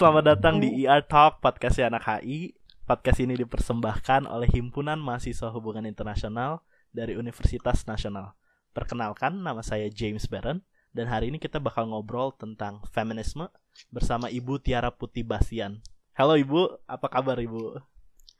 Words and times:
selamat 0.00 0.24
datang 0.32 0.64
di 0.64 0.88
ER 0.88 1.04
Talk 1.04 1.44
podcast 1.44 1.76
anak 1.76 2.00
HI. 2.00 2.56
Podcast 2.88 3.20
ini 3.20 3.36
dipersembahkan 3.36 4.24
oleh 4.24 4.48
Himpunan 4.48 4.96
Mahasiswa 4.96 5.52
Hubungan 5.52 5.84
Internasional 5.84 6.64
dari 6.88 7.20
Universitas 7.20 7.84
Nasional. 7.84 8.32
Perkenalkan, 8.72 9.44
nama 9.44 9.60
saya 9.60 9.92
James 9.92 10.24
Barron 10.24 10.64
dan 10.96 11.04
hari 11.04 11.28
ini 11.28 11.36
kita 11.36 11.60
bakal 11.60 11.92
ngobrol 11.92 12.32
tentang 12.32 12.80
feminisme 12.96 13.52
bersama 13.92 14.32
Ibu 14.32 14.64
Tiara 14.64 14.88
Putih 14.88 15.20
Basian. 15.20 15.84
Halo 16.16 16.40
Ibu, 16.40 16.80
apa 16.88 17.04
kabar 17.12 17.36
Ibu? 17.36 17.84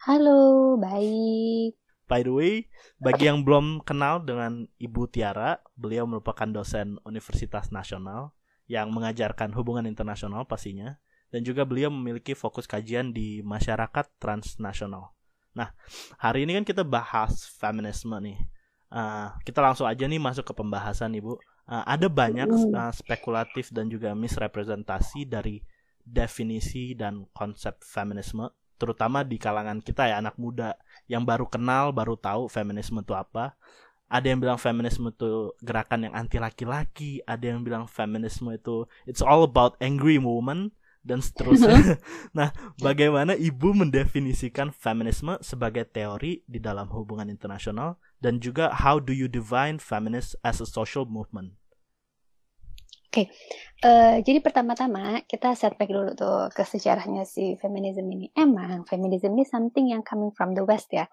Halo, 0.08 0.80
baik. 0.80 1.76
By 2.08 2.24
the 2.24 2.32
way, 2.32 2.54
bagi 3.04 3.28
yang 3.28 3.44
belum 3.44 3.84
kenal 3.84 4.24
dengan 4.24 4.64
Ibu 4.80 5.12
Tiara, 5.12 5.60
beliau 5.76 6.08
merupakan 6.08 6.48
dosen 6.48 6.96
Universitas 7.04 7.68
Nasional 7.68 8.32
yang 8.64 8.88
mengajarkan 8.96 9.52
hubungan 9.52 9.84
internasional 9.84 10.48
pastinya 10.48 10.96
dan 11.30 11.46
juga 11.46 11.62
beliau 11.62 11.88
memiliki 11.88 12.34
fokus 12.34 12.66
kajian 12.66 13.14
di 13.14 13.40
masyarakat 13.46 14.06
transnasional. 14.18 15.14
Nah, 15.54 15.70
hari 16.18 16.46
ini 16.46 16.58
kan 16.58 16.64
kita 16.66 16.82
bahas 16.86 17.46
feminisme 17.58 18.14
nih. 18.22 18.38
Uh, 18.90 19.30
kita 19.46 19.62
langsung 19.62 19.86
aja 19.86 20.02
nih 20.02 20.18
masuk 20.18 20.42
ke 20.42 20.54
pembahasan 20.54 21.14
Ibu. 21.14 21.38
Uh, 21.70 21.84
ada 21.86 22.10
banyak 22.10 22.50
uh, 22.50 22.90
spekulatif 22.90 23.70
dan 23.70 23.86
juga 23.86 24.10
misrepresentasi 24.14 25.30
dari 25.30 25.62
definisi 26.02 26.98
dan 26.98 27.22
konsep 27.30 27.78
feminisme, 27.86 28.50
terutama 28.80 29.22
di 29.22 29.38
kalangan 29.38 29.78
kita 29.78 30.10
ya 30.10 30.18
anak 30.18 30.34
muda 30.34 30.74
yang 31.06 31.22
baru 31.22 31.46
kenal, 31.46 31.94
baru 31.94 32.18
tahu 32.18 32.50
feminisme 32.50 32.98
itu 32.98 33.14
apa. 33.14 33.54
Ada 34.10 34.34
yang 34.34 34.42
bilang 34.42 34.58
feminisme 34.58 35.14
itu 35.14 35.54
gerakan 35.62 36.10
yang 36.10 36.14
anti 36.18 36.42
laki-laki, 36.42 37.22
ada 37.22 37.46
yang 37.46 37.62
bilang 37.62 37.86
feminisme 37.86 38.50
itu 38.50 38.90
it's 39.06 39.22
all 39.22 39.46
about 39.46 39.78
angry 39.78 40.18
woman 40.18 40.74
dan 41.00 41.24
seterusnya. 41.24 41.96
nah, 42.38 42.52
bagaimana 42.80 43.36
Ibu 43.36 43.72
mendefinisikan 43.72 44.72
feminisme 44.72 45.40
sebagai 45.40 45.88
teori 45.88 46.44
di 46.44 46.60
dalam 46.60 46.88
hubungan 46.92 47.32
internasional 47.32 47.96
dan 48.20 48.38
juga 48.38 48.72
how 48.84 49.00
do 49.00 49.12
you 49.16 49.26
define 49.26 49.80
feminist 49.80 50.36
as 50.44 50.60
a 50.60 50.68
social 50.68 51.08
movement? 51.08 51.56
Oke, 53.10 53.26
okay. 53.26 53.26
uh, 53.82 53.90
eh, 53.90 54.16
jadi 54.22 54.38
pertama-tama 54.38 55.26
kita 55.26 55.50
set 55.58 55.74
back 55.74 55.90
dulu 55.90 56.14
tuh 56.14 56.46
ke 56.54 56.62
sejarahnya 56.62 57.26
si 57.26 57.58
feminisme 57.58 58.06
ini. 58.06 58.30
Emang 58.38 58.86
feminisme 58.86 59.34
ini 59.34 59.42
something 59.42 59.90
yang 59.90 60.06
coming 60.06 60.30
from 60.30 60.54
the 60.54 60.62
west 60.62 60.94
ya. 60.94 61.10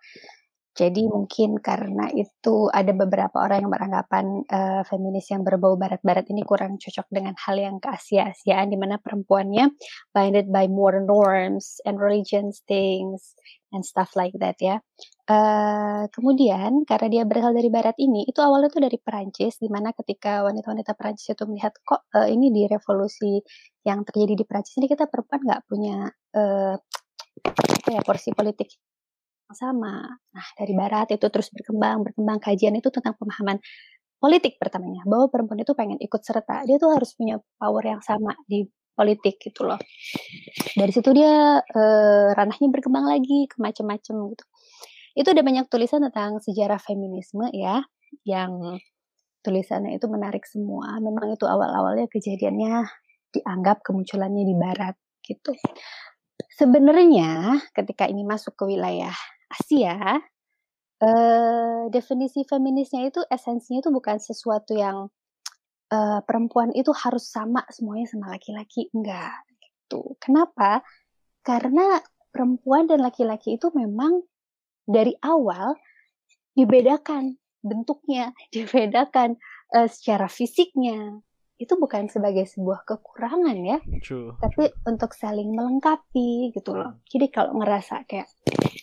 Jadi 0.78 1.10
mungkin 1.10 1.58
karena 1.58 2.06
itu 2.14 2.70
ada 2.70 2.94
beberapa 2.94 3.42
orang 3.42 3.66
yang 3.66 3.74
beranggapan 3.74 4.46
uh, 4.46 4.86
feminis 4.86 5.26
yang 5.34 5.42
berbau 5.42 5.74
barat-barat 5.74 6.30
ini 6.30 6.46
kurang 6.46 6.78
cocok 6.78 7.10
dengan 7.10 7.34
hal 7.34 7.58
yang 7.58 7.82
keasia-asiaan 7.82 8.70
di 8.70 8.78
mana 8.78 9.02
perempuannya 9.02 9.74
binded 10.14 10.54
by 10.54 10.70
more 10.70 11.02
norms 11.02 11.82
and 11.82 11.98
religions 11.98 12.62
things 12.70 13.34
and 13.74 13.82
stuff 13.82 14.14
like 14.14 14.38
that 14.38 14.62
ya. 14.62 14.78
Uh, 15.26 16.06
kemudian 16.14 16.86
karena 16.86 17.08
dia 17.10 17.24
berasal 17.26 17.58
dari 17.58 17.74
barat 17.74 17.98
ini, 17.98 18.30
itu 18.30 18.38
awalnya 18.38 18.70
tuh 18.70 18.86
dari 18.86 19.02
Perancis 19.02 19.58
di 19.58 19.74
mana 19.74 19.92
ketika 19.98 20.46
wanita-wanita 20.46 20.94
Perancis 20.94 21.34
itu 21.34 21.44
melihat 21.50 21.74
kok 21.82 22.06
uh, 22.14 22.30
ini 22.30 22.54
di 22.54 22.70
revolusi 22.70 23.42
yang 23.82 24.06
terjadi 24.06 24.40
di 24.40 24.46
Perancis 24.46 24.78
ini 24.78 24.86
kita 24.86 25.10
perempuan 25.10 25.42
nggak 25.42 25.62
punya 25.66 26.06
uh, 26.38 26.78
ya 27.90 28.02
porsi 28.06 28.30
politik 28.30 28.78
sama. 29.54 30.04
Nah, 30.10 30.48
dari 30.58 30.74
barat 30.76 31.14
itu 31.16 31.28
terus 31.32 31.48
berkembang, 31.54 32.04
berkembang 32.04 32.40
kajian 32.42 32.76
itu 32.76 32.90
tentang 32.92 33.16
pemahaman 33.16 33.62
politik 34.18 34.58
pertamanya, 34.58 35.06
bahwa 35.06 35.30
perempuan 35.30 35.62
itu 35.62 35.78
pengen 35.78 36.02
ikut 36.02 36.22
serta. 36.26 36.66
Dia 36.66 36.82
tuh 36.82 36.90
harus 36.92 37.14
punya 37.14 37.38
power 37.62 37.84
yang 37.86 38.02
sama 38.02 38.34
di 38.50 38.66
politik 38.98 39.38
gitu 39.38 39.70
loh. 39.70 39.78
Dari 40.74 40.90
situ 40.90 41.14
dia 41.14 41.62
eh, 41.62 42.28
ranahnya 42.34 42.68
berkembang 42.74 43.06
lagi 43.06 43.46
ke 43.46 43.62
macam-macam 43.62 44.34
gitu. 44.34 44.46
Itu 45.14 45.28
ada 45.34 45.42
banyak 45.46 45.66
tulisan 45.70 46.02
tentang 46.10 46.42
sejarah 46.42 46.82
feminisme 46.82 47.46
ya, 47.54 47.86
yang 48.26 48.82
tulisannya 49.46 49.96
itu 50.02 50.10
menarik 50.10 50.44
semua. 50.50 50.98
Memang 50.98 51.38
itu 51.38 51.46
awal-awalnya 51.46 52.10
kejadiannya 52.10 52.90
dianggap 53.38 53.86
kemunculannya 53.86 54.44
di 54.44 54.56
barat 54.58 54.96
gitu. 55.22 55.54
Sebenarnya 56.58 57.62
ketika 57.74 58.10
ini 58.10 58.26
masuk 58.26 58.58
ke 58.58 58.66
wilayah 58.66 59.14
Asia, 59.48 60.20
uh, 61.04 61.84
definisi 61.92 62.44
feminisnya 62.44 63.08
itu 63.08 63.22
esensinya 63.32 63.80
itu 63.86 63.92
bukan 63.94 64.18
sesuatu 64.20 64.76
yang 64.76 65.08
uh, 65.92 66.20
perempuan 66.24 66.74
itu 66.76 66.92
harus 66.92 67.28
sama 67.28 67.64
semuanya 67.72 68.08
sama 68.10 68.34
laki-laki, 68.34 68.92
enggak 68.92 69.34
gitu. 69.60 70.16
Kenapa? 70.20 70.84
Karena 71.44 72.02
perempuan 72.32 72.92
dan 72.92 73.02
laki-laki 73.02 73.56
itu 73.56 73.72
memang 73.72 74.24
dari 74.84 75.16
awal 75.24 75.76
dibedakan 76.56 77.40
bentuknya, 77.64 78.36
dibedakan 78.56 79.40
uh, 79.76 79.88
secara 79.88 80.28
fisiknya, 80.28 81.24
itu 81.58 81.74
bukan 81.74 82.06
sebagai 82.06 82.46
sebuah 82.46 82.86
kekurangan 82.86 83.58
ya, 83.66 83.78
True. 84.06 84.38
tapi 84.38 84.70
untuk 84.86 85.18
saling 85.18 85.50
melengkapi 85.58 86.54
gitu 86.54 86.78
loh. 86.78 87.02
Jadi 87.10 87.34
kalau 87.34 87.58
ngerasa 87.58 88.06
kayak, 88.06 88.30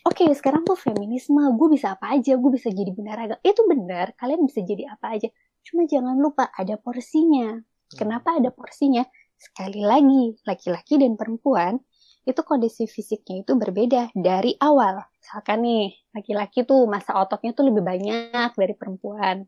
oke 0.03 0.19
okay, 0.19 0.29
sekarang 0.35 0.67
tuh 0.67 0.75
feminisme, 0.75 1.39
gue 1.55 1.69
bisa 1.71 1.95
apa 1.95 2.19
aja, 2.19 2.35
gue 2.35 2.51
bisa 2.51 2.75
jadi 2.75 2.91
binaraga, 2.91 3.39
itu 3.47 3.63
benar, 3.71 4.19
kalian 4.19 4.43
bisa 4.43 4.67
jadi 4.67 4.91
apa 4.91 5.15
aja. 5.15 5.31
Cuma 5.63 5.87
jangan 5.87 6.19
lupa 6.19 6.51
ada 6.51 6.75
porsinya. 6.75 7.55
Hmm. 7.55 7.95
Kenapa 7.95 8.43
ada 8.43 8.51
porsinya? 8.51 9.07
Sekali 9.39 9.79
lagi, 9.79 10.35
laki-laki 10.43 10.99
dan 10.99 11.15
perempuan 11.15 11.79
itu 12.25 12.41
kondisi 12.43 12.89
fisiknya 12.89 13.45
itu 13.45 13.53
berbeda 13.55 14.11
dari 14.17 14.57
awal. 14.59 14.99
Misalkan 15.21 15.63
nih, 15.63 15.93
laki-laki 16.11 16.65
tuh 16.65 16.89
masa 16.89 17.21
ototnya 17.21 17.53
tuh 17.53 17.69
lebih 17.69 17.85
banyak 17.85 18.51
dari 18.57 18.75
perempuan. 18.75 19.45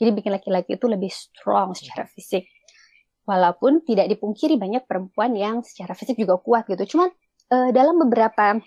Jadi 0.00 0.10
bikin 0.16 0.32
laki-laki 0.32 0.80
itu 0.80 0.86
lebih 0.88 1.12
strong 1.12 1.76
secara 1.76 2.08
fisik 2.08 2.48
Walaupun 3.30 3.86
tidak 3.86 4.10
dipungkiri 4.10 4.58
banyak 4.58 4.90
perempuan 4.90 5.38
yang 5.38 5.62
secara 5.62 5.94
fisik 5.94 6.18
juga 6.18 6.42
kuat 6.42 6.66
gitu. 6.66 6.98
Cuman 6.98 7.14
uh, 7.54 7.70
dalam 7.70 8.02
beberapa 8.02 8.58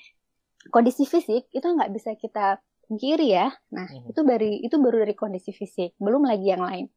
kondisi 0.71 1.03
fisik 1.03 1.51
itu 1.51 1.67
nggak 1.67 1.91
bisa 1.91 2.15
kita 2.15 2.63
pungkiri 2.87 3.35
ya. 3.35 3.51
Nah, 3.75 3.91
hmm. 3.91 4.11
itu 4.15 4.21
dari 4.23 4.63
itu 4.63 4.75
baru 4.79 5.03
dari 5.03 5.15
kondisi 5.19 5.51
fisik, 5.51 5.99
belum 5.99 6.23
lagi 6.23 6.47
yang 6.47 6.63
lain. 6.63 6.87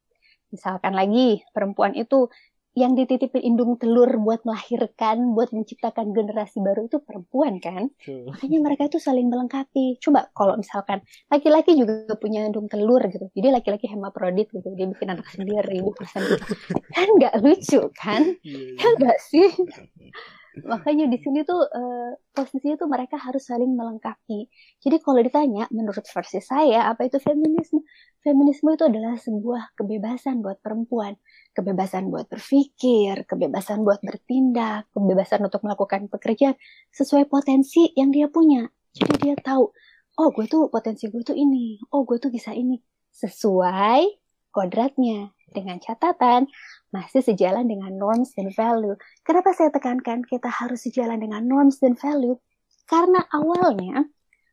Misalkan 0.55 0.95
lagi 0.95 1.43
perempuan 1.51 1.99
itu 1.99 2.31
yang 2.77 2.93
dititipin 2.93 3.41
indung 3.41 3.81
telur 3.81 4.21
buat 4.21 4.45
melahirkan, 4.45 5.33
buat 5.33 5.49
menciptakan 5.49 6.13
generasi 6.13 6.61
baru 6.61 6.85
itu 6.93 7.01
perempuan 7.01 7.57
kan. 7.57 7.89
True. 8.05 8.29
Makanya 8.29 8.59
mereka 8.61 8.93
itu 8.93 9.01
saling 9.01 9.33
melengkapi. 9.33 9.97
Coba 9.97 10.29
kalau 10.37 10.61
misalkan 10.61 11.01
laki-laki 11.33 11.73
juga 11.73 12.13
punya 12.21 12.45
indung 12.45 12.69
telur 12.69 13.01
gitu, 13.09 13.33
jadi 13.33 13.57
laki-laki 13.57 13.89
hemaprodit 13.89 14.53
gitu, 14.53 14.69
dia 14.77 14.85
bikin 14.93 15.09
anak 15.09 15.25
sendiri, 15.33 15.81
gitu. 15.81 16.05
kan 16.97 17.09
nggak 17.17 17.35
lucu 17.41 17.81
kan? 17.97 18.37
Yeah, 18.45 18.77
yeah. 18.77 18.85
Ya 18.85 18.89
nggak 19.01 19.19
sih? 19.25 19.49
Makanya 20.65 21.05
di 21.11 21.21
sini 21.21 21.45
tuh 21.45 21.61
uh, 21.61 22.17
posisinya 22.33 22.81
tuh 22.81 22.89
mereka 22.89 23.21
harus 23.21 23.45
saling 23.45 23.77
melengkapi. 23.77 24.49
Jadi 24.81 24.97
kalau 25.05 25.21
ditanya, 25.21 25.69
menurut 25.69 26.05
versi 26.09 26.41
saya 26.41 26.89
apa 26.89 27.05
itu 27.05 27.21
feminisme? 27.21 27.85
Feminisme 28.25 28.73
itu 28.73 28.89
adalah 28.89 29.21
sebuah 29.21 29.77
kebebasan 29.77 30.41
buat 30.41 30.57
perempuan 30.65 31.15
kebebasan 31.57 32.13
buat 32.13 32.29
berpikir, 32.29 33.25
kebebasan 33.25 33.81
buat 33.81 34.05
bertindak, 34.05 34.93
kebebasan 34.93 35.41
untuk 35.49 35.65
melakukan 35.65 36.13
pekerjaan 36.13 36.53
sesuai 36.93 37.33
potensi 37.33 37.89
yang 37.97 38.13
dia 38.13 38.29
punya. 38.29 38.69
Jadi 38.93 39.17
dia 39.25 39.35
tahu, 39.41 39.73
oh 40.21 40.29
gue 40.37 40.45
tuh 40.45 40.69
potensi 40.69 41.09
gue 41.09 41.25
tuh 41.25 41.33
ini, 41.33 41.81
oh 41.97 42.05
gue 42.05 42.21
tuh 42.21 42.29
bisa 42.29 42.53
ini. 42.53 42.77
Sesuai 43.17 44.05
kodratnya. 44.53 45.33
Dengan 45.57 45.81
catatan, 45.81 46.45
masih 46.93 47.25
sejalan 47.25 47.65
dengan 47.65 47.97
norms 47.97 48.37
dan 48.37 48.53
value. 48.53 48.93
Kenapa 49.25 49.57
saya 49.57 49.73
tekankan 49.73 50.21
kita 50.29 50.53
harus 50.53 50.85
sejalan 50.85 51.17
dengan 51.17 51.49
norms 51.49 51.81
dan 51.81 51.97
value? 51.97 52.37
Karena 52.85 53.25
awalnya, 53.33 54.05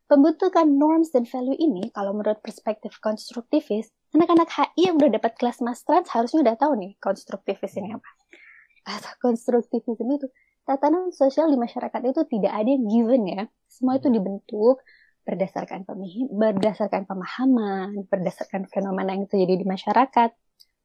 pembentukan 0.08 0.64
norms 0.64 1.12
dan 1.12 1.28
value 1.28 1.60
ini, 1.60 1.92
kalau 1.92 2.16
menurut 2.16 2.40
perspektif 2.40 3.04
konstruktivis, 3.04 3.92
anak-anak 4.16 4.48
HI 4.48 4.94
yang 4.94 4.96
udah 4.96 5.20
dapat 5.20 5.36
kelas 5.36 5.60
Mas 5.60 5.84
Trans 5.84 6.08
harusnya 6.08 6.46
udah 6.46 6.56
tahu 6.56 6.80
nih 6.80 6.96
konstruktivis 7.04 7.76
ini 7.76 8.00
apa. 8.00 8.10
Atau 8.88 9.12
konstruktivis 9.20 10.00
itu 10.00 10.28
tatanan 10.64 11.12
sosial 11.12 11.52
di 11.52 11.60
masyarakat 11.60 12.00
itu 12.00 12.22
tidak 12.32 12.54
ada 12.56 12.70
yang 12.70 12.86
given 12.88 13.24
ya. 13.28 13.44
Semua 13.68 14.00
itu 14.00 14.08
dibentuk 14.08 14.80
berdasarkan 15.24 15.88
pemih 15.88 16.28
berdasarkan 16.30 17.08
pemahaman, 17.08 18.06
berdasarkan 18.12 18.68
fenomena 18.68 19.16
yang 19.16 19.28
terjadi 19.28 19.64
di 19.64 19.66
masyarakat. 19.68 20.30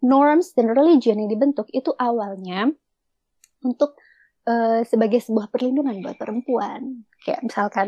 Norms 0.04 0.54
dan 0.54 0.70
religion 0.70 1.18
yang 1.18 1.30
dibentuk 1.30 1.66
itu 1.74 1.90
awalnya 1.98 2.70
untuk 3.66 3.98
uh, 4.46 4.86
sebagai 4.86 5.18
sebuah 5.18 5.50
perlindungan 5.50 5.98
buat 6.00 6.14
perempuan. 6.14 7.02
Kayak 7.22 7.42
misalkan 7.42 7.86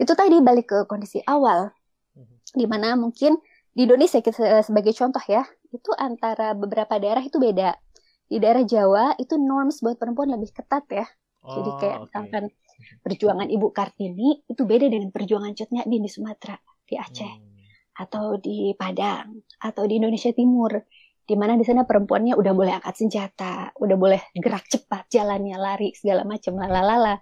itu 0.00 0.12
tadi 0.16 0.40
balik 0.40 0.72
ke 0.72 0.78
kondisi 0.88 1.20
awal, 1.28 1.70
mhm. 2.16 2.34
di 2.56 2.66
mana 2.66 2.96
mungkin 2.96 3.36
di 3.74 3.84
Indonesia 3.84 4.22
kita 4.22 4.62
sebagai 4.64 4.94
contoh 4.94 5.22
ya, 5.26 5.44
itu 5.74 5.90
antara 5.98 6.54
beberapa 6.54 6.96
daerah 6.96 7.20
itu 7.20 7.36
beda. 7.42 7.74
Di 8.24 8.40
daerah 8.40 8.64
Jawa 8.64 9.18
itu 9.20 9.36
norms 9.36 9.84
buat 9.84 10.00
perempuan 10.00 10.32
lebih 10.32 10.54
ketat 10.54 10.86
ya. 10.88 11.06
Jadi 11.44 11.70
kayak 11.76 11.98
Oh, 12.00 12.02
oke. 12.02 12.04
misalkan 12.08 12.44
perjuangan 13.04 13.48
Ibu 13.52 13.68
Kartini 13.76 14.40
itu 14.48 14.62
beda 14.64 14.88
dengan 14.88 15.12
perjuangan 15.12 15.52
Cut 15.52 15.70
Nyadin 15.70 16.02
di 16.02 16.10
Sumatera, 16.10 16.56
di 16.88 16.96
Aceh, 16.96 17.34
Hmm. 17.36 17.52
atau 18.00 18.40
di 18.40 18.72
Padang, 18.74 19.44
atau 19.60 19.84
di 19.84 20.00
Indonesia 20.00 20.32
Timur. 20.32 20.72
Di 21.24 21.34
mana 21.40 21.56
di 21.56 21.64
sana 21.64 21.88
perempuannya 21.88 22.36
udah 22.36 22.52
boleh 22.52 22.72
angkat 22.76 23.00
senjata, 23.00 23.72
udah 23.80 23.96
boleh 23.96 24.20
gerak 24.36 24.68
cepat, 24.68 25.08
jalannya 25.08 25.56
lari 25.56 25.96
segala 25.96 26.22
macam 26.28 26.60
lalalala. 26.60 27.16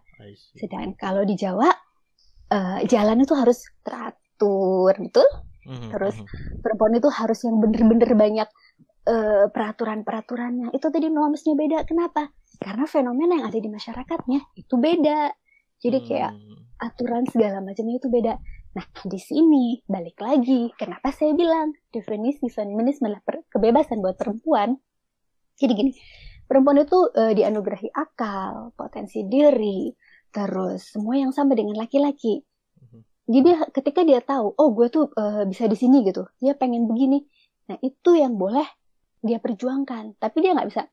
Sedangkan 0.58 0.98
kalau 0.98 1.22
di 1.22 1.38
Jawa 1.38 1.70
eh, 2.50 2.78
jalan 2.90 3.22
itu 3.22 3.34
harus 3.38 3.62
teratur, 3.86 4.92
betul? 4.98 5.28
Mhm, 5.62 5.94
terus 5.94 6.18
mhm. 6.18 6.58
Perempuan 6.62 6.94
itu 6.98 7.08
harus 7.10 7.38
yang 7.46 7.58
bener-bener 7.62 8.10
banyak 8.18 8.48
eh, 9.06 9.46
peraturan-peraturannya. 9.50 10.74
Itu 10.74 10.90
tadi 10.90 11.06
normsnya 11.10 11.54
beda. 11.54 11.86
Kenapa? 11.86 12.30
Karena 12.58 12.86
fenomena 12.86 13.38
yang 13.38 13.46
ada 13.50 13.58
di 13.58 13.70
masyarakatnya 13.70 14.40
itu 14.58 14.74
beda. 14.78 15.30
Jadi 15.82 15.98
kayak 16.06 16.30
Hmm. 16.34 16.62
aturan 16.78 17.26
segala 17.26 17.58
macamnya 17.58 17.98
itu 17.98 18.06
beda. 18.06 18.38
Nah, 18.72 18.86
di 19.04 19.20
sini 19.20 19.76
balik 19.84 20.16
lagi. 20.24 20.72
Kenapa 20.80 21.12
saya 21.12 21.36
bilang 21.36 21.76
definisi 21.92 22.48
feminisme 22.48 23.12
adalah 23.12 23.44
kebebasan 23.52 24.00
buat 24.00 24.16
perempuan? 24.16 24.80
Jadi 25.60 25.72
gini, 25.76 25.92
perempuan 26.48 26.80
itu 26.80 27.12
eh, 27.12 27.36
dianugerahi 27.36 27.92
akal, 27.92 28.72
potensi 28.72 29.28
diri, 29.28 29.92
terus 30.32 30.96
semua 30.96 31.20
yang 31.20 31.36
sama 31.36 31.52
dengan 31.52 31.76
laki-laki. 31.76 32.40
Mhm. 32.80 33.00
Jadi 33.28 33.50
ketika 33.76 34.00
dia 34.08 34.24
tahu, 34.24 34.56
oh 34.56 34.68
gue 34.72 34.88
tuh 34.88 35.12
eh, 35.20 35.44
bisa 35.44 35.68
di 35.68 35.76
sini 35.76 36.00
gitu, 36.08 36.24
dia 36.40 36.56
pengen 36.56 36.88
begini. 36.88 37.20
Nah 37.68 37.76
itu 37.84 38.16
yang 38.16 38.40
boleh 38.40 38.64
dia 39.20 39.36
perjuangkan. 39.36 40.16
Tapi 40.16 40.36
dia 40.40 40.56
nggak 40.56 40.68
bisa. 40.72 40.88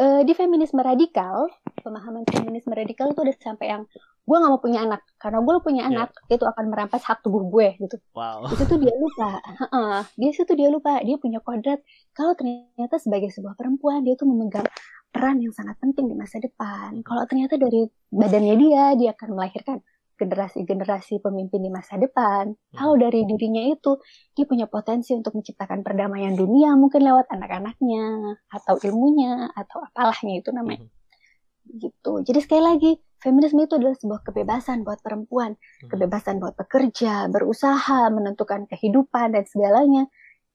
Eh, 0.00 0.22
di 0.26 0.32
feminisme 0.34 0.82
radikal, 0.82 1.46
pemahaman 1.86 2.26
feminisme 2.26 2.74
radikal 2.74 3.14
itu 3.14 3.20
udah 3.22 3.36
sampai 3.38 3.78
yang 3.78 3.82
gue 4.24 4.36
nggak 4.36 4.52
mau 4.52 4.62
punya 4.62 4.80
anak. 4.86 5.00
Karena 5.18 5.38
gue 5.42 5.54
punya 5.60 5.82
Iya. 5.86 5.90
anak 5.92 6.08
itu 6.28 6.44
akan 6.46 6.64
merampas 6.70 7.02
hak 7.02 7.20
tubuh 7.24 7.42
gue 7.50 7.74
gitu. 7.80 7.96
Wow. 8.14 8.46
itu 8.52 8.62
tuh 8.64 8.78
dia 8.78 8.94
lupa. 8.94 9.30
Dia 10.14 10.30
situ 10.32 10.52
dia 10.54 10.68
lupa. 10.70 11.00
Dia 11.02 11.16
punya 11.18 11.38
kodrat. 11.42 11.80
Kalau 12.14 12.32
ternyata 12.38 12.96
sebagai 12.96 13.28
sebuah 13.32 13.54
perempuan 13.58 14.04
dia 14.06 14.14
tuh 14.14 14.28
memegang 14.30 14.66
peran 15.10 15.42
yang 15.42 15.50
sangat 15.50 15.74
penting 15.82 16.06
di 16.06 16.14
masa 16.14 16.38
depan. 16.38 17.02
Kalau 17.02 17.26
ternyata 17.26 17.58
dari 17.58 17.82
badannya 18.08 18.54
dia 18.58 18.84
dia 18.94 19.10
akan 19.12 19.34
melahirkan 19.34 19.82
generasi-generasi 20.20 21.24
pemimpin 21.24 21.64
di 21.64 21.72
masa 21.72 21.96
depan. 21.96 22.52
Kalau 22.76 22.94
dari 23.00 23.24
dirinya 23.24 23.64
itu 23.66 23.96
dia 24.36 24.44
punya 24.44 24.68
potensi 24.68 25.16
untuk 25.16 25.32
menciptakan 25.32 25.80
perdamaian 25.80 26.36
dunia 26.36 26.76
mungkin 26.76 27.02
lewat 27.02 27.26
anak-anaknya 27.32 28.36
atau 28.52 28.76
ilmunya 28.84 29.48
atau 29.56 29.80
apalahnya 29.82 30.44
itu 30.44 30.52
namanya. 30.52 30.86
Mhm. 30.86 30.98
gitu. 31.70 32.12
Jadi 32.26 32.38
sekali 32.42 32.62
lagi 32.66 32.92
feminisme 33.20 33.62
itu 33.62 33.76
adalah 33.76 33.96
sebuah 33.96 34.20
kebebasan 34.24 34.82
buat 34.82 35.04
perempuan 35.04 35.54
Mhm. 35.56 35.88
kebebasan 35.92 36.40
buat 36.40 36.56
bekerja, 36.56 37.28
berusaha, 37.28 38.08
menentukan 38.08 38.66
kehidupan 38.66 39.36
dan 39.36 39.44
segalanya, 39.44 40.08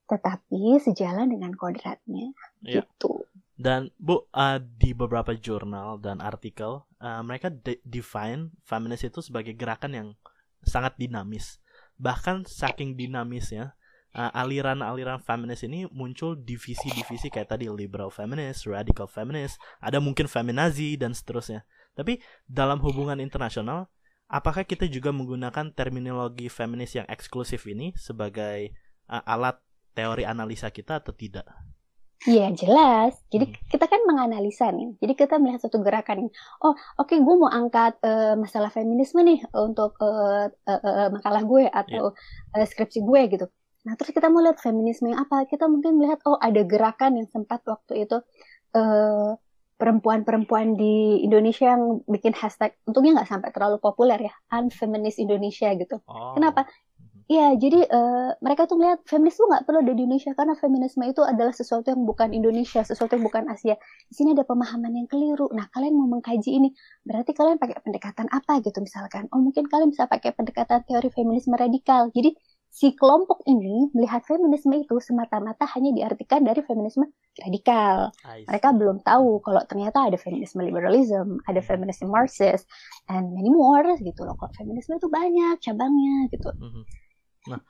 tetapi 0.06 0.78
sejalan 0.82 1.30
dengan 1.34 1.54
kodratnya. 1.58 2.34
Iya. 2.62 2.86
Gitu. 2.86 3.26
Dan 3.56 3.88
Bu, 3.96 4.28
uh, 4.36 4.60
di 4.60 4.92
beberapa 4.92 5.32
jurnal 5.32 6.04
dan 6.04 6.20
artikel, 6.20 6.84
uh, 7.00 7.24
mereka 7.24 7.48
de- 7.48 7.80
define 7.88 8.52
feminis 8.68 9.08
itu 9.08 9.24
sebagai 9.24 9.56
gerakan 9.56 9.92
yang 9.96 10.08
sangat 10.60 11.00
dinamis. 11.00 11.64
Bahkan 11.96 12.44
saking 12.44 13.00
dinamisnya, 13.00 13.80
uh, 14.12 14.32
aliran-aliran 14.36 15.24
feminis 15.24 15.64
ini 15.64 15.88
muncul 15.88 16.36
divisi-divisi 16.36 17.32
kayak 17.32 17.56
tadi 17.56 17.72
liberal 17.72 18.12
feminist, 18.12 18.68
radical 18.68 19.08
feminist, 19.08 19.56
ada 19.80 20.04
mungkin 20.04 20.28
feminazi 20.28 21.00
dan 21.00 21.16
seterusnya. 21.16 21.64
Tapi 21.98 22.20
dalam 22.46 22.80
hubungan 22.86 23.18
internasional, 23.24 23.88
apakah 24.28 24.64
kita 24.68 24.86
juga 24.92 25.10
menggunakan 25.16 25.72
terminologi 25.74 26.48
feminis 26.52 26.94
yang 27.00 27.08
eksklusif 27.10 27.66
ini 27.70 27.96
sebagai 27.98 28.76
uh, 29.10 29.24
alat 29.26 29.58
teori 29.98 30.24
analisa 30.28 30.70
kita 30.70 31.00
atau 31.02 31.16
tidak? 31.16 31.48
Iya 32.26 32.44
jelas. 32.62 33.14
Jadi 33.34 33.46
Hmm. 33.46 33.58
kita 33.72 33.86
kan 33.92 34.02
menganalisa 34.10 34.66
nih. 34.74 34.88
Jadi 35.02 35.14
kita 35.22 35.34
melihat 35.42 35.62
satu 35.70 35.78
gerakan 35.86 36.16
nih. 36.26 36.32
Oh 36.66 36.74
oke 37.02 37.14
gue 37.26 37.36
mau 37.42 37.52
angkat 37.60 37.94
eh, 38.02 38.34
masalah 38.44 38.70
feminisme 38.74 39.20
nih 39.30 39.40
untuk 39.54 39.92
eh, 40.02 40.50
eh, 40.72 40.82
eh, 40.90 41.08
makalah 41.16 41.44
gue 41.52 41.64
atau 41.70 42.04
eh, 42.56 42.66
skripsi 42.72 43.00
gue 43.06 43.22
gitu. 43.34 43.46
Nah 43.86 43.94
terus 43.98 44.10
kita 44.18 44.28
mau 44.34 44.42
lihat 44.42 44.58
feminisme 44.58 45.06
yang 45.14 45.22
apa? 45.22 45.46
Kita 45.52 45.70
mungkin 45.70 45.92
melihat 46.02 46.20
oh 46.26 46.38
ada 46.42 46.62
gerakan 46.66 47.12
yang 47.22 47.28
sempat 47.30 47.62
waktu 47.70 47.94
itu 48.10 48.18
eh, 48.74 49.30
perempuan-perempuan 49.76 50.80
di 50.80 51.20
Indonesia 51.24 51.76
yang 51.76 52.04
bikin 52.08 52.32
hashtag. 52.32 52.76
Untungnya 52.88 53.22
nggak 53.22 53.30
sampai 53.30 53.50
terlalu 53.52 53.78
populer 53.84 54.20
ya. 54.32 54.34
Unfeminist 54.56 55.20
Indonesia 55.20 55.72
gitu. 55.76 56.00
Oh. 56.08 56.34
Kenapa? 56.36 56.64
Iya, 57.26 57.58
jadi 57.58 57.90
eh, 57.90 58.30
mereka 58.38 58.70
tuh 58.70 58.78
melihat 58.78 59.02
feminis 59.10 59.34
tuh 59.34 59.50
nggak 59.50 59.66
perlu 59.66 59.82
ada 59.82 59.98
di 59.98 60.06
Indonesia 60.06 60.38
karena 60.38 60.54
feminisme 60.54 61.02
itu 61.10 61.26
adalah 61.26 61.58
sesuatu 61.58 61.90
yang 61.90 62.06
bukan 62.06 62.30
Indonesia, 62.38 62.86
sesuatu 62.86 63.18
yang 63.18 63.26
bukan 63.26 63.50
Asia. 63.50 63.82
Di 64.06 64.14
sini 64.14 64.38
ada 64.38 64.46
pemahaman 64.46 64.94
yang 64.94 65.10
keliru. 65.10 65.50
Nah, 65.50 65.66
kalian 65.74 65.98
mau 65.98 66.06
mengkaji 66.06 66.54
ini, 66.54 66.70
berarti 67.02 67.34
kalian 67.34 67.58
pakai 67.58 67.82
pendekatan 67.82 68.30
apa 68.30 68.62
gitu 68.62 68.78
misalkan? 68.78 69.26
Oh, 69.34 69.42
mungkin 69.42 69.66
kalian 69.66 69.90
bisa 69.90 70.06
pakai 70.06 70.38
pendekatan 70.38 70.86
teori 70.86 71.10
feminisme 71.10 71.58
radikal. 71.58 72.14
Jadi 72.14 72.38
si 72.76 72.92
kelompok 72.92 73.40
ini 73.48 73.88
melihat 73.96 74.28
feminisme 74.28 74.76
itu 74.76 75.00
semata-mata 75.00 75.64
hanya 75.80 75.96
diartikan 75.96 76.44
dari 76.44 76.60
feminisme 76.60 77.08
radikal. 77.40 78.12
Mereka 78.52 78.68
belum 78.76 79.00
tahu 79.00 79.40
kalau 79.40 79.64
ternyata 79.64 80.12
ada 80.12 80.20
feminisme 80.20 80.60
liberalism, 80.60 81.40
ada 81.48 81.64
feminisme 81.64 82.12
Marxist, 82.12 82.68
and 83.08 83.32
many 83.32 83.48
more 83.48 83.96
gitu 84.04 84.28
loh. 84.28 84.36
Kalau 84.36 84.52
feminisme 84.60 85.00
itu 85.00 85.08
banyak 85.08 85.56
cabangnya 85.64 86.28
gitu. 86.36 86.52
Mhm. 86.52 86.84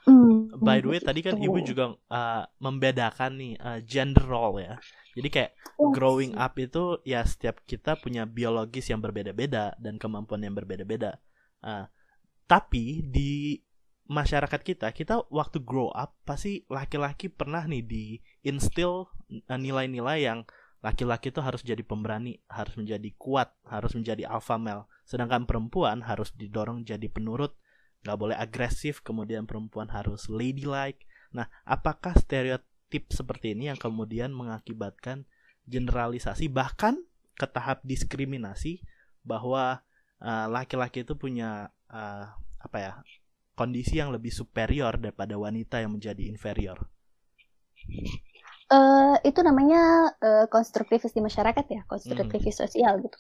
Hmm, 0.08 0.56
By 0.64 0.80
the 0.80 0.88
way, 0.88 1.04
tadi 1.04 1.20
kan 1.20 1.36
gitu. 1.36 1.52
ibu 1.52 1.60
juga 1.60 1.92
uh, 2.08 2.48
membedakan 2.64 3.36
nih 3.36 3.54
uh, 3.60 3.80
gender 3.84 4.24
role 4.24 4.64
ya. 4.64 4.80
Jadi 5.14 5.28
kayak 5.30 5.52
Yes. 5.76 5.92
growing 5.92 6.34
up 6.40 6.56
itu 6.56 7.04
ya 7.04 7.20
setiap 7.28 7.60
kita 7.68 8.00
punya 8.00 8.24
biologis 8.24 8.88
yang 8.88 9.04
berbeda-beda 9.04 9.76
dan 9.76 10.00
kemampuan 10.00 10.40
yang 10.48 10.56
berbeda-beda. 10.56 11.20
Uh, 11.60 11.84
tapi 12.48 13.04
di 13.04 13.60
masyarakat 14.06 14.62
kita, 14.62 14.94
kita 14.94 15.26
waktu 15.34 15.62
grow 15.66 15.90
up 15.90 16.14
pasti 16.26 16.62
laki-laki 16.70 17.30
pernah 17.30 17.66
nih 17.66 17.84
di 17.84 18.04
instill 18.46 19.10
uh, 19.50 19.58
nilai-nilai 19.58 20.22
yang 20.22 20.46
laki-laki 20.86 21.34
itu 21.34 21.42
harus 21.42 21.66
jadi 21.66 21.82
pemberani, 21.82 22.38
harus 22.46 22.78
menjadi 22.78 23.10
kuat, 23.18 23.50
harus 23.66 23.98
menjadi 23.98 24.30
alpha 24.30 24.62
male. 24.62 24.86
Sedangkan 25.10 25.50
perempuan 25.50 26.06
harus 26.06 26.30
didorong 26.38 26.86
jadi 26.86 27.10
penurut, 27.10 27.58
nggak 28.06 28.18
boleh 28.22 28.38
agresif, 28.38 29.02
kemudian 29.02 29.50
perempuan 29.50 29.90
harus 29.90 30.30
ladylike. 30.30 31.10
Nah, 31.34 31.50
apakah 31.66 32.14
stereotip 32.14 33.10
seperti 33.10 33.58
ini 33.58 33.74
yang 33.74 33.82
kemudian 33.82 34.30
mengakibatkan 34.30 35.26
generalisasi 35.66 36.54
bahkan 36.54 37.02
ke 37.34 37.50
tahap 37.50 37.82
diskriminasi 37.82 38.86
bahwa 39.26 39.82
uh, 40.22 40.46
laki-laki 40.46 41.02
itu 41.02 41.18
punya 41.18 41.74
uh, 41.90 42.30
apa 42.62 42.78
ya 42.78 42.94
kondisi 43.56 43.98
yang 44.02 44.12
lebih 44.16 44.32
superior 44.32 44.94
daripada 45.00 45.36
wanita 45.40 45.82
yang 45.84 45.96
menjadi 45.98 46.24
inferior? 46.28 46.78
Eh, 48.66 49.16
itu 49.30 49.40
namanya 49.46 50.10
eh, 50.18 50.46
konstruktivis 50.50 51.14
di 51.14 51.22
masyarakat 51.22 51.66
ya, 51.70 51.82
konstruktivis 51.86 52.58
sosial 52.58 52.98
gitu. 53.06 53.18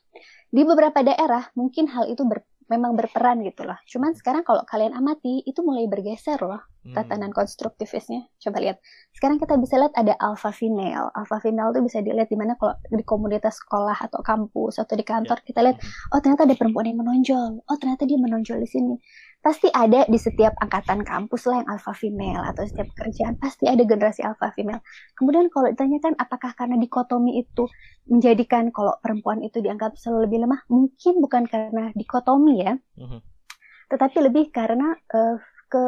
Di 0.49 0.61
beberapa 0.65 0.99
daerah 1.05 1.49
mungkin 1.53 1.85
hal 1.93 2.09
itu 2.09 2.25
ber- 2.25 2.49
memang 2.65 2.97
berperan 2.97 3.45
gitu 3.45 3.61
lah. 3.61 3.77
Cuman 3.85 4.17
sekarang 4.17 4.41
kalau 4.41 4.65
kalian 4.65 4.97
amati 4.97 5.45
itu 5.45 5.61
mulai 5.61 5.85
bergeser 5.85 6.41
loh 6.41 6.61
Hmm. 6.85 6.93
tatanan 6.93 7.33
konstruktivisnya. 7.33 8.29
Coba 8.37 8.61
lihat. 8.61 8.77
Sekarang 9.09 9.41
kita 9.41 9.57
bisa 9.57 9.81
lihat 9.81 9.97
ada 9.97 10.13
alpha 10.21 10.53
female. 10.53 11.09
Alpha 11.17 11.41
female 11.41 11.73
itu 11.73 11.81
bisa 11.81 11.97
dilihat 11.99 12.29
di 12.29 12.37
mana 12.37 12.53
kalau 12.61 12.77
di 12.85 13.01
komunitas 13.01 13.57
sekolah 13.57 13.97
atau 13.97 14.21
kampus 14.21 14.77
atau 14.77 14.93
di 14.93 15.01
kantor 15.01 15.41
kita 15.41 15.65
lihat 15.65 15.81
Mhm. 15.81 16.13
oh 16.13 16.19
ternyata 16.21 16.45
ada 16.45 16.53
perempuan 16.53 16.85
yang 16.85 17.01
menonjol. 17.01 17.65
Oh 17.65 17.77
ternyata 17.81 18.05
dia 18.05 18.21
menonjol 18.21 18.61
di 18.61 18.69
sini. 18.69 18.95
Pasti 19.41 19.69
ada 19.69 20.05
di 20.05 20.17
setiap 20.17 20.53
angkatan 20.61 21.01
kampus 21.01 21.49
lah 21.49 21.65
yang 21.65 21.69
alpha 21.73 21.93
female 21.93 22.45
atau 22.45 22.65
setiap 22.65 22.89
kerjaan 22.93 23.33
pasti 23.37 23.65
ada 23.65 23.81
generasi 23.81 24.21
alpha 24.21 24.53
female. 24.53 24.81
Kemudian 25.17 25.49
kalau 25.49 25.69
ditanyakan 25.73 26.13
apakah 26.21 26.53
karena 26.53 26.77
dikotomi 26.77 27.41
itu 27.41 27.65
menjadikan 28.05 28.69
kalau 28.69 28.93
perempuan 29.01 29.41
itu 29.41 29.57
dianggap 29.57 29.97
selalu 29.97 30.29
lebih 30.29 30.39
lemah, 30.45 30.61
mungkin 30.69 31.13
bukan 31.17 31.49
karena 31.49 31.89
dikotomi 31.97 32.61
ya, 32.61 32.77
Mhm. 33.01 33.21
tetapi 33.89 34.17
lebih 34.21 34.53
karena 34.53 34.93
eh, 35.13 35.37
ke 35.65 35.85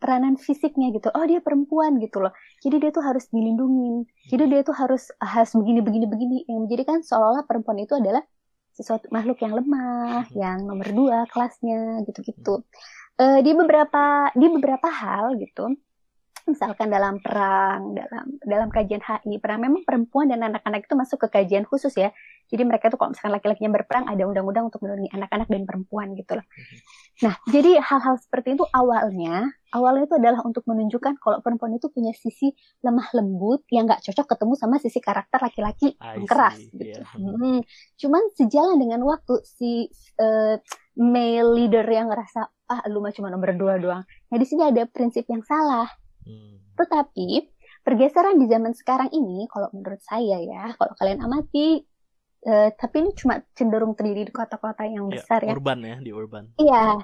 peranan 0.00 0.40
fisiknya 0.40 0.90
gitu. 0.96 1.12
Oh 1.12 1.24
dia 1.28 1.44
perempuan 1.44 2.00
gitu 2.00 2.24
loh. 2.24 2.32
Jadi 2.64 2.80
dia 2.80 2.90
tuh 2.90 3.04
harus 3.04 3.28
dilindungin. 3.28 4.08
Jadi 4.32 4.44
dia 4.48 4.60
tuh 4.64 4.72
harus 4.74 5.12
harus 5.20 5.50
begini 5.52 5.80
begini 5.84 6.06
begini 6.08 6.36
yang 6.48 6.64
menjadikan 6.64 7.04
seolah-olah 7.04 7.44
perempuan 7.44 7.78
itu 7.84 7.94
adalah 7.94 8.24
sesuatu 8.72 9.12
makhluk 9.12 9.38
yang 9.44 9.52
lemah, 9.52 10.24
Mhm. 10.32 10.34
yang 10.40 10.58
nomor 10.64 10.88
dua 10.90 11.18
kelasnya 11.28 12.00
gitu-gitu. 12.08 12.64
Eh, 13.20 13.44
di 13.44 13.52
beberapa 13.52 14.32
di 14.32 14.46
beberapa 14.48 14.88
hal 14.88 15.36
gitu, 15.36 15.76
misalkan 16.46 16.88
dalam 16.88 17.18
perang, 17.18 17.92
dalam 17.92 18.26
dalam 18.44 18.68
kajian 18.68 19.02
HI, 19.02 19.40
perang 19.40 19.60
memang 19.64 19.82
perempuan 19.82 20.30
dan 20.30 20.40
anak-anak 20.40 20.86
itu 20.86 20.94
masuk 20.96 21.18
ke 21.26 21.28
kajian 21.40 21.64
khusus 21.66 21.92
ya. 21.96 22.14
Jadi 22.50 22.62
mereka 22.66 22.90
tuh 22.90 22.98
kalau 22.98 23.14
misalkan 23.14 23.36
laki-lakinya 23.36 23.70
berperang 23.78 24.10
ada 24.10 24.26
undang-undang 24.26 24.66
untuk 24.68 24.82
melindungi 24.82 25.10
anak-anak 25.14 25.46
dan 25.46 25.62
perempuan 25.68 26.18
gitu 26.18 26.38
loh. 26.38 26.46
Nah, 27.22 27.34
jadi 27.46 27.78
hal-hal 27.78 28.18
seperti 28.18 28.58
itu 28.58 28.64
awalnya, 28.74 29.54
awalnya 29.70 30.08
itu 30.10 30.16
adalah 30.18 30.40
untuk 30.42 30.66
menunjukkan 30.66 31.20
kalau 31.22 31.38
perempuan 31.44 31.78
itu 31.78 31.86
punya 31.92 32.10
sisi 32.16 32.50
lemah 32.82 33.06
lembut 33.14 33.62
yang 33.70 33.86
nggak 33.86 34.02
cocok 34.02 34.34
ketemu 34.34 34.52
sama 34.58 34.82
sisi 34.82 34.98
karakter 34.98 35.38
laki-laki 35.38 35.94
yang 36.00 36.26
keras 36.26 36.58
gitu. 36.74 36.98
Yeah. 36.98 37.06
Hmm. 37.14 37.62
Cuman 38.00 38.22
sejalan 38.34 38.82
dengan 38.82 39.04
waktu 39.06 39.44
si 39.46 39.86
uh, 40.18 40.58
male 40.98 41.50
leader 41.54 41.86
yang 41.86 42.10
ngerasa 42.10 42.50
ah 42.70 42.82
lu 42.86 43.02
mah 43.02 43.10
cuma 43.10 43.30
nomor 43.30 43.50
dua 43.54 43.78
doang. 43.82 44.02
Nah 44.06 44.36
di 44.38 44.46
sini 44.46 44.66
ada 44.66 44.86
prinsip 44.86 45.26
yang 45.26 45.42
salah. 45.42 45.90
Hmm. 46.24 46.60
Tetapi 46.76 47.28
pergeseran 47.84 48.36
di 48.40 48.46
zaman 48.48 48.72
sekarang 48.76 49.10
ini, 49.12 49.48
kalau 49.48 49.68
menurut 49.72 50.00
saya 50.04 50.38
ya, 50.40 50.74
kalau 50.76 50.92
kalian 50.98 51.20
amati 51.24 51.84
Uh, 52.40 52.72
tapi 52.72 53.04
ini 53.04 53.12
cuma 53.12 53.44
cenderung 53.52 53.92
terjadi 53.92 54.24
di 54.24 54.32
kota-kota 54.32 54.88
yang 54.88 55.12
iya, 55.12 55.20
besar 55.20 55.44
ya. 55.44 55.52
Urban 55.52 55.84
ya, 55.84 55.96
di 56.00 56.08
urban. 56.08 56.48
Iya. 56.56 56.96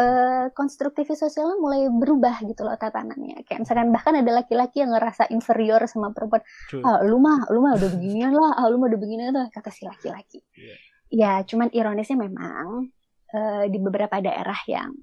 Uh, 0.00 0.48
konstruktivis 0.56 1.20
sosialnya 1.20 1.60
mulai 1.60 1.92
berubah 1.92 2.40
gitu 2.48 2.64
loh 2.64 2.72
tatanannya. 2.72 3.44
Kayak 3.44 3.68
misalkan 3.68 3.92
bahkan 3.92 4.16
ada 4.16 4.32
laki-laki 4.40 4.80
yang 4.80 4.96
ngerasa 4.96 5.28
inferior 5.28 5.84
sama 5.84 6.16
perempuan. 6.16 6.40
Ah, 6.80 7.04
lu 7.04 7.20
mah, 7.20 7.52
lu 7.52 7.60
mah 7.60 7.76
udah 7.76 7.88
beginian 8.00 8.32
lah, 8.32 8.56
ah, 8.56 8.64
lu 8.72 8.80
mah 8.80 8.88
udah 8.88 8.96
beginian 8.96 9.36
lah 9.36 9.52
kata 9.52 9.68
si 9.68 9.84
laki-laki. 9.84 10.40
Yeah. 10.56 10.78
Ya, 11.12 11.32
cuman 11.44 11.68
ironisnya 11.68 12.24
memang 12.24 12.88
uh, 13.36 13.64
di 13.68 13.78
beberapa 13.84 14.24
daerah 14.24 14.56
yang 14.72 14.96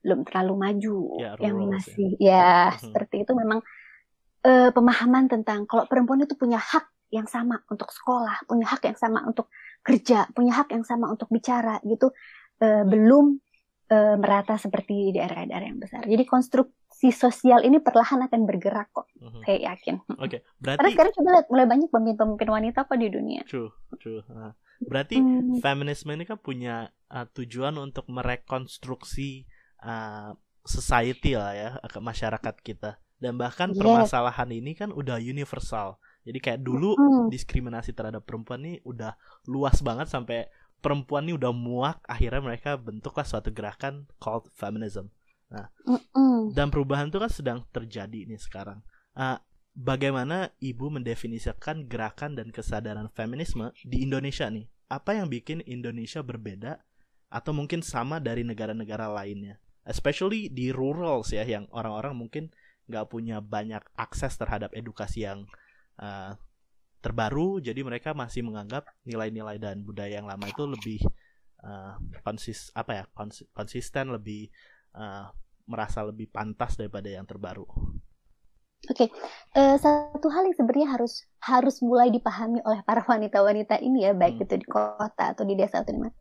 belum 0.00 0.24
terlalu 0.24 0.54
maju, 0.56 1.00
yeah, 1.20 1.34
yang 1.40 1.60
masih 1.68 2.16
ya, 2.16 2.32
ya 2.32 2.52
hmm. 2.72 2.78
seperti 2.88 3.16
itu 3.28 3.32
memang 3.36 3.60
uh, 4.44 4.70
pemahaman 4.72 5.28
tentang 5.28 5.68
kalau 5.68 5.84
perempuan 5.84 6.24
itu 6.24 6.34
punya 6.36 6.56
hak 6.56 6.88
yang 7.10 7.26
sama 7.26 7.60
untuk 7.68 7.90
sekolah, 7.90 8.46
punya 8.46 8.70
hak 8.70 8.86
yang 8.86 8.98
sama 8.98 9.26
untuk 9.26 9.50
kerja, 9.82 10.30
punya 10.32 10.56
hak 10.62 10.72
yang 10.72 10.86
sama 10.86 11.10
untuk 11.10 11.26
bicara 11.28 11.82
gitu 11.82 12.14
uh, 12.62 12.84
belum 12.86 13.40
uh, 13.90 14.16
merata 14.16 14.56
seperti 14.56 15.10
di 15.10 15.18
daerah-daerah 15.18 15.66
yang 15.66 15.80
besar. 15.82 16.06
Jadi 16.06 16.24
konstruksi 16.24 17.10
sosial 17.10 17.66
ini 17.66 17.82
perlahan 17.82 18.24
akan 18.30 18.40
bergerak 18.46 18.88
kok, 18.94 19.10
mm-hmm. 19.18 19.42
saya 19.44 19.58
yakin. 19.74 19.94
Oke, 20.16 20.16
okay, 20.16 20.40
berarti 20.62 20.78
Karena 20.78 20.90
sekarang 20.94 21.12
coba 21.18 21.28
lihat 21.34 21.46
mulai 21.50 21.66
banyak 21.66 21.88
pemimpin-pemimpin 21.90 22.48
wanita 22.48 22.78
kok 22.86 22.98
di 22.98 23.08
dunia. 23.10 23.42
True, 23.44 23.70
true. 23.98 24.22
Uh, 24.30 24.54
berarti 24.80 25.20
hmm. 25.20 25.60
feminisme 25.60 26.08
ini 26.16 26.24
kan 26.24 26.40
punya 26.40 26.88
uh, 27.12 27.28
tujuan 27.36 27.76
untuk 27.76 28.08
merekonstruksi 28.08 29.44
uh, 29.84 30.32
society 30.64 31.34
lah 31.36 31.52
ya 31.56 31.70
ke 31.88 31.98
masyarakat 31.98 32.54
kita 32.60 33.00
dan 33.20 33.36
bahkan 33.36 33.72
yes. 33.72 33.80
permasalahan 33.80 34.48
ini 34.52 34.72
kan 34.76 34.92
udah 34.92 35.20
universal 35.20 36.00
jadi 36.24 36.38
kayak 36.40 36.60
dulu 36.60 36.96
mm. 36.96 37.32
diskriminasi 37.32 37.96
terhadap 37.96 38.24
perempuan 38.28 38.60
nih 38.60 38.76
udah 38.84 39.16
luas 39.48 39.80
banget 39.80 40.08
sampai 40.12 40.48
perempuan 40.80 41.28
nih 41.28 41.36
udah 41.36 41.52
muak 41.52 42.00
akhirnya 42.08 42.40
mereka 42.40 42.80
bentuklah 42.80 43.24
suatu 43.24 43.52
gerakan 43.52 44.08
called 44.16 44.48
feminism. 44.56 45.12
Nah, 45.52 45.68
mm 45.84 46.56
dan 46.56 46.72
perubahan 46.72 47.12
itu 47.12 47.20
kan 47.20 47.30
sedang 47.30 47.58
terjadi 47.70 48.26
nih 48.26 48.40
sekarang. 48.40 48.80
Uh, 49.12 49.36
bagaimana 49.76 50.50
ibu 50.58 50.88
mendefinisikan 50.88 51.86
gerakan 51.86 52.34
dan 52.34 52.48
kesadaran 52.50 53.12
feminisme 53.12 53.70
di 53.84 54.02
Indonesia 54.02 54.48
nih? 54.48 54.66
Apa 54.90 55.14
yang 55.20 55.30
bikin 55.30 55.62
Indonesia 55.68 56.24
berbeda 56.24 56.80
atau 57.30 57.52
mungkin 57.54 57.84
sama 57.84 58.18
dari 58.18 58.42
negara-negara 58.42 59.06
lainnya? 59.12 59.62
Especially 59.90 60.46
di 60.46 60.70
rural 60.70 61.26
ya 61.26 61.42
yang 61.42 61.66
orang-orang 61.74 62.14
mungkin 62.14 62.44
nggak 62.86 63.06
punya 63.10 63.42
banyak 63.42 63.82
akses 63.98 64.38
terhadap 64.38 64.70
edukasi 64.74 65.26
yang 65.26 65.46
uh, 65.98 66.34
terbaru 67.00 67.62
jadi 67.64 67.80
mereka 67.80 68.12
masih 68.12 68.44
menganggap 68.44 68.86
nilai-nilai 69.08 69.56
dan 69.56 69.80
budaya 69.80 70.20
yang 70.20 70.28
lama 70.28 70.44
itu 70.46 70.62
lebih 70.68 71.00
uh, 71.64 71.96
konsis 72.26 72.68
apa 72.76 72.92
ya 72.92 73.04
kons 73.16 73.46
konsisten 73.56 74.12
lebih 74.12 74.52
uh, 74.98 75.32
merasa 75.70 76.02
lebih 76.02 76.28
pantas 76.28 76.74
daripada 76.74 77.06
yang 77.06 77.24
terbaru. 77.24 77.62
Oke, 78.88 79.06
okay. 79.06 79.08
uh, 79.60 79.76
satu 79.76 80.32
hal 80.32 80.48
yang 80.48 80.56
sebenarnya 80.56 80.88
harus 80.96 81.28
harus 81.44 81.84
mulai 81.84 82.08
dipahami 82.08 82.64
oleh 82.64 82.80
para 82.82 83.04
wanita-wanita 83.12 83.76
ini 83.78 84.08
ya, 84.08 84.16
baik 84.16 84.40
hmm. 84.40 84.44
itu 84.48 84.54
di 84.56 84.66
kota 84.66 85.36
atau 85.36 85.44
di 85.44 85.54
desa 85.54 85.84
atau 85.84 85.92
di 85.92 86.00
mana 86.00 86.16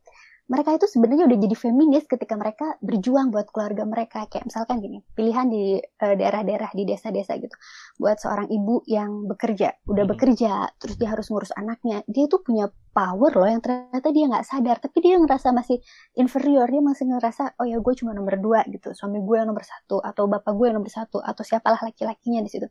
mereka 0.49 0.73
itu 0.73 0.89
sebenarnya 0.89 1.29
udah 1.29 1.37
jadi 1.45 1.55
feminis 1.55 2.09
ketika 2.09 2.33
mereka 2.33 2.73
berjuang 2.81 3.29
buat 3.29 3.53
keluarga 3.53 3.85
mereka. 3.85 4.25
Kayak 4.25 4.49
misalkan 4.49 4.81
gini 4.81 5.05
pilihan 5.13 5.45
di 5.45 5.77
daerah 6.01 6.41
daerah-daerah 6.41 6.71
di 6.73 6.83
desa-desa 6.89 7.37
gitu. 7.37 7.53
Buat 8.01 8.17
seorang 8.17 8.49
ibu 8.49 8.81
yang 8.89 9.29
bekerja 9.29 9.77
udah 9.85 10.09
hmm. 10.09 10.13
bekerja 10.17 10.73
terus 10.81 10.97
dia 10.97 11.13
harus 11.13 11.29
ngurus 11.29 11.53
anaknya 11.53 12.01
dia 12.09 12.25
tuh 12.25 12.41
punya 12.41 12.65
power 12.89 13.31
loh 13.37 13.45
yang 13.45 13.61
ternyata 13.61 14.09
dia 14.09 14.25
nggak 14.25 14.45
sadar. 14.49 14.81
Tapi 14.81 14.97
dia 15.05 15.21
ngerasa 15.21 15.53
masih 15.53 15.77
inferior 16.17 16.65
dia 16.65 16.81
masih 16.81 17.05
ngerasa 17.13 17.53
oh 17.61 17.69
ya 17.69 17.77
gue 17.77 17.93
cuma 18.01 18.17
nomor 18.17 18.41
dua 18.41 18.65
gitu. 18.73 18.89
Suami 18.97 19.21
gue 19.21 19.35
yang 19.37 19.53
nomor 19.53 19.61
satu 19.61 20.01
atau 20.01 20.25
bapak 20.25 20.49
gue 20.57 20.65
yang 20.65 20.81
nomor 20.81 20.89
satu 20.89 21.21
atau 21.21 21.45
siapalah 21.45 21.77
laki-lakinya 21.85 22.41
di 22.41 22.49
situ. 22.49 22.65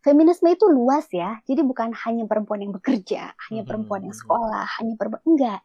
Feminisme 0.00 0.48
itu 0.48 0.64
luas 0.72 1.04
ya. 1.12 1.36
Jadi 1.44 1.60
bukan 1.60 1.92
hanya 2.08 2.24
perempuan 2.24 2.64
yang 2.64 2.72
bekerja 2.72 3.36
hanya 3.52 3.68
perempuan 3.68 4.08
yang 4.08 4.16
sekolah 4.16 4.64
hanya 4.80 4.96
perempuan 4.96 5.20
enggak 5.28 5.60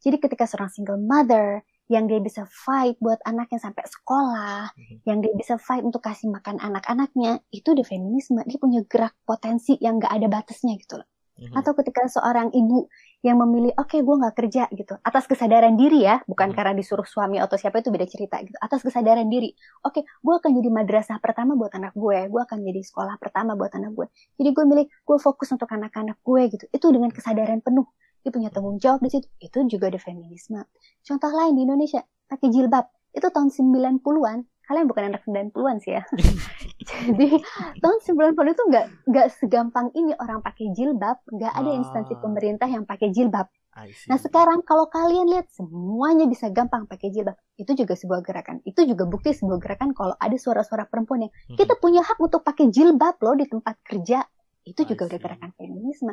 jadi 0.00 0.16
ketika 0.16 0.48
seorang 0.48 0.72
single 0.72 0.96
mother 0.96 1.60
yang 1.90 2.06
dia 2.06 2.22
bisa 2.22 2.46
fight 2.46 2.94
buat 3.02 3.18
anaknya 3.26 3.58
sampai 3.58 3.82
sekolah, 3.84 4.70
mm-hmm. 4.72 4.96
yang 5.10 5.18
dia 5.20 5.34
bisa 5.34 5.58
fight 5.58 5.82
untuk 5.82 6.00
kasih 6.00 6.30
makan 6.30 6.62
anak-anaknya, 6.62 7.42
itu 7.50 7.74
di 7.74 7.82
feminisme. 7.82 8.40
Dia 8.46 8.58
punya 8.62 8.80
gerak 8.86 9.18
potensi 9.26 9.74
yang 9.82 9.98
gak 9.98 10.14
ada 10.14 10.30
batasnya 10.30 10.78
gitu 10.78 11.02
loh. 11.02 11.08
Mm-hmm. 11.40 11.58
Atau 11.58 11.74
ketika 11.74 12.06
seorang 12.06 12.54
ibu 12.54 12.86
yang 13.26 13.42
memilih, 13.42 13.74
oke 13.74 13.90
okay, 13.90 14.00
gue 14.06 14.16
gak 14.22 14.34
kerja 14.38 14.62
gitu, 14.70 14.94
atas 15.02 15.26
kesadaran 15.26 15.74
diri 15.74 16.06
ya, 16.06 16.22
bukan 16.30 16.54
mm-hmm. 16.54 16.56
karena 16.56 16.72
disuruh 16.78 17.04
suami 17.04 17.42
atau 17.42 17.58
siapa 17.58 17.82
itu 17.82 17.90
beda 17.90 18.06
cerita 18.06 18.38
gitu, 18.38 18.56
atas 18.62 18.86
kesadaran 18.86 19.26
diri, 19.26 19.50
oke, 19.82 19.98
okay, 19.98 20.02
gue 20.06 20.34
akan 20.36 20.50
jadi 20.62 20.70
madrasah 20.70 21.18
pertama 21.18 21.58
buat 21.58 21.74
anak 21.74 21.92
gue, 21.98 22.30
gue 22.30 22.40
akan 22.40 22.58
jadi 22.64 22.80
sekolah 22.86 23.18
pertama 23.18 23.58
buat 23.58 23.74
anak 23.74 23.98
gue. 23.98 24.06
Jadi 24.38 24.48
gue 24.54 24.64
milih, 24.64 24.86
gue 24.86 25.16
fokus 25.18 25.48
untuk 25.50 25.68
anak-anak 25.68 26.22
gue 26.22 26.42
gitu. 26.54 26.64
Itu 26.70 26.86
dengan 26.94 27.10
kesadaran 27.10 27.60
penuh 27.66 27.90
dia 28.20 28.30
punya 28.30 28.48
tanggung 28.52 28.76
jawab 28.76 29.00
di 29.04 29.10
situ. 29.12 29.28
Itu 29.40 29.64
juga 29.66 29.88
ada 29.88 30.00
feminisme. 30.00 30.60
Contoh 31.04 31.30
lain 31.32 31.56
di 31.56 31.62
Indonesia 31.64 32.00
pakai 32.28 32.48
jilbab. 32.52 32.86
Itu 33.10 33.28
tahun 33.32 33.50
90-an 33.50 34.46
kalian 34.70 34.86
bukan 34.86 35.04
anak 35.10 35.26
90-an 35.26 35.82
sih 35.82 35.98
ya. 35.98 36.06
Jadi 37.10 37.42
tahun 37.82 37.98
90-an 38.06 38.54
itu 38.54 38.62
nggak 38.70 38.86
nggak 39.10 39.26
segampang 39.42 39.90
ini 39.98 40.14
orang 40.14 40.46
pakai 40.46 40.70
jilbab. 40.70 41.18
Nggak 41.26 41.52
ada 41.58 41.70
instansi 41.74 42.14
ah. 42.14 42.18
pemerintah 42.22 42.68
yang 42.70 42.86
pakai 42.86 43.10
jilbab. 43.10 43.50
Nah 43.80 44.18
sekarang 44.18 44.66
kalau 44.66 44.86
kalian 44.90 45.30
lihat 45.30 45.50
semuanya 45.54 46.26
bisa 46.26 46.50
gampang 46.50 46.90
pakai 46.90 47.10
jilbab, 47.14 47.38
itu 47.58 47.70
juga 47.74 47.94
sebuah 47.98 48.22
gerakan. 48.22 48.62
Itu 48.66 48.82
juga 48.86 49.06
bukti 49.06 49.34
sebuah 49.34 49.58
gerakan 49.62 49.90
kalau 49.94 50.14
ada 50.18 50.34
suara-suara 50.34 50.86
perempuan 50.90 51.26
yang 51.26 51.32
mm-hmm. 51.32 51.58
kita 51.58 51.74
punya 51.78 52.02
hak 52.02 52.18
untuk 52.18 52.42
pakai 52.42 52.70
jilbab 52.70 53.18
loh 53.22 53.34
di 53.38 53.46
tempat 53.46 53.78
kerja. 53.82 54.26
Itu 54.66 54.84
juga 54.84 55.10
udah 55.10 55.18
gerakan 55.18 55.50
feminisme 55.56 56.12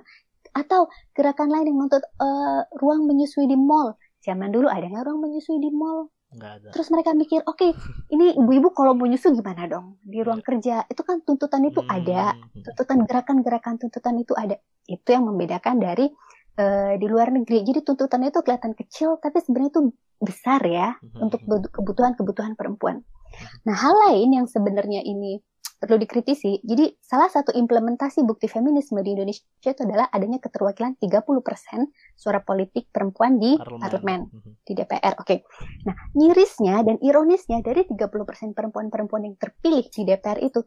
atau 0.53 0.91
gerakan 1.15 1.51
lain 1.51 1.71
yang 1.73 1.77
menuntut 1.79 2.03
uh, 2.19 2.63
ruang 2.79 3.07
menyusui 3.07 3.47
di 3.47 3.57
mall. 3.57 3.95
Zaman 4.23 4.51
dulu 4.51 4.67
ada 4.67 4.87
nggak 4.87 5.05
ruang 5.07 5.23
menyusui 5.23 5.59
di 5.59 5.71
mall? 5.71 6.11
ada. 6.35 6.69
Terus 6.75 6.87
mereka 6.91 7.15
mikir, 7.15 7.39
oke, 7.47 7.55
okay, 7.55 7.71
ini 8.11 8.35
ibu-ibu 8.35 8.75
kalau 8.75 8.91
mau 8.93 9.07
nyusu 9.07 9.31
gimana 9.31 9.63
dong 9.65 9.97
di 10.03 10.19
ruang 10.19 10.43
yeah. 10.43 10.47
kerja? 10.47 10.75
Itu 10.91 11.01
kan 11.07 11.23
tuntutan 11.23 11.63
itu 11.63 11.79
hmm. 11.79 11.89
ada, 11.89 12.35
tuntutan 12.51 12.97
gerakan-gerakan 13.07 13.73
tuntutan 13.79 14.15
itu 14.19 14.33
ada. 14.35 14.59
Itu 14.85 15.07
yang 15.15 15.23
membedakan 15.25 15.79
dari 15.79 16.11
uh, 16.59 16.93
di 16.99 17.05
luar 17.07 17.31
negeri. 17.31 17.63
Jadi 17.63 17.79
tuntutan 17.81 18.27
itu 18.27 18.43
kelihatan 18.43 18.75
kecil, 18.75 19.17
tapi 19.23 19.39
sebenarnya 19.39 19.71
itu 19.71 19.81
besar 20.19 20.61
ya 20.67 20.97
hmm. 20.99 21.23
untuk 21.23 21.39
kebutuhan-kebutuhan 21.71 22.59
perempuan. 22.59 23.01
Hmm. 23.01 23.71
Nah, 23.71 23.75
hal 23.79 23.95
lain 24.09 24.29
yang 24.35 24.47
sebenarnya 24.51 25.03
ini 25.07 25.39
perlu 25.77 26.01
dikritisi. 26.01 26.57
Jadi 26.65 26.97
salah 26.97 27.29
satu 27.29 27.53
implementasi 27.53 28.25
bukti 28.25 28.49
feminisme 28.49 28.97
di 29.05 29.13
Indonesia 29.13 29.45
itu 29.61 29.81
adalah 29.85 30.09
adanya 30.09 30.41
keterwakilan 30.41 30.97
30% 30.97 32.17
suara 32.17 32.41
politik 32.41 32.89
perempuan 32.89 33.37
di 33.37 33.53
parlemen, 33.55 33.81
parlemen 33.85 34.19
mm-hmm. 34.33 34.53
di 34.65 34.73
DPR. 34.73 35.13
Oke. 35.21 35.25
Okay. 35.25 35.39
Nah, 35.85 35.95
mirisnya 36.17 36.81
dan 36.81 36.97
ironisnya 36.97 37.61
dari 37.61 37.85
30% 37.85 38.57
perempuan-perempuan 38.57 39.29
yang 39.29 39.35
terpilih 39.37 39.85
di 39.85 40.01
DPR 40.01 40.41
itu 40.41 40.65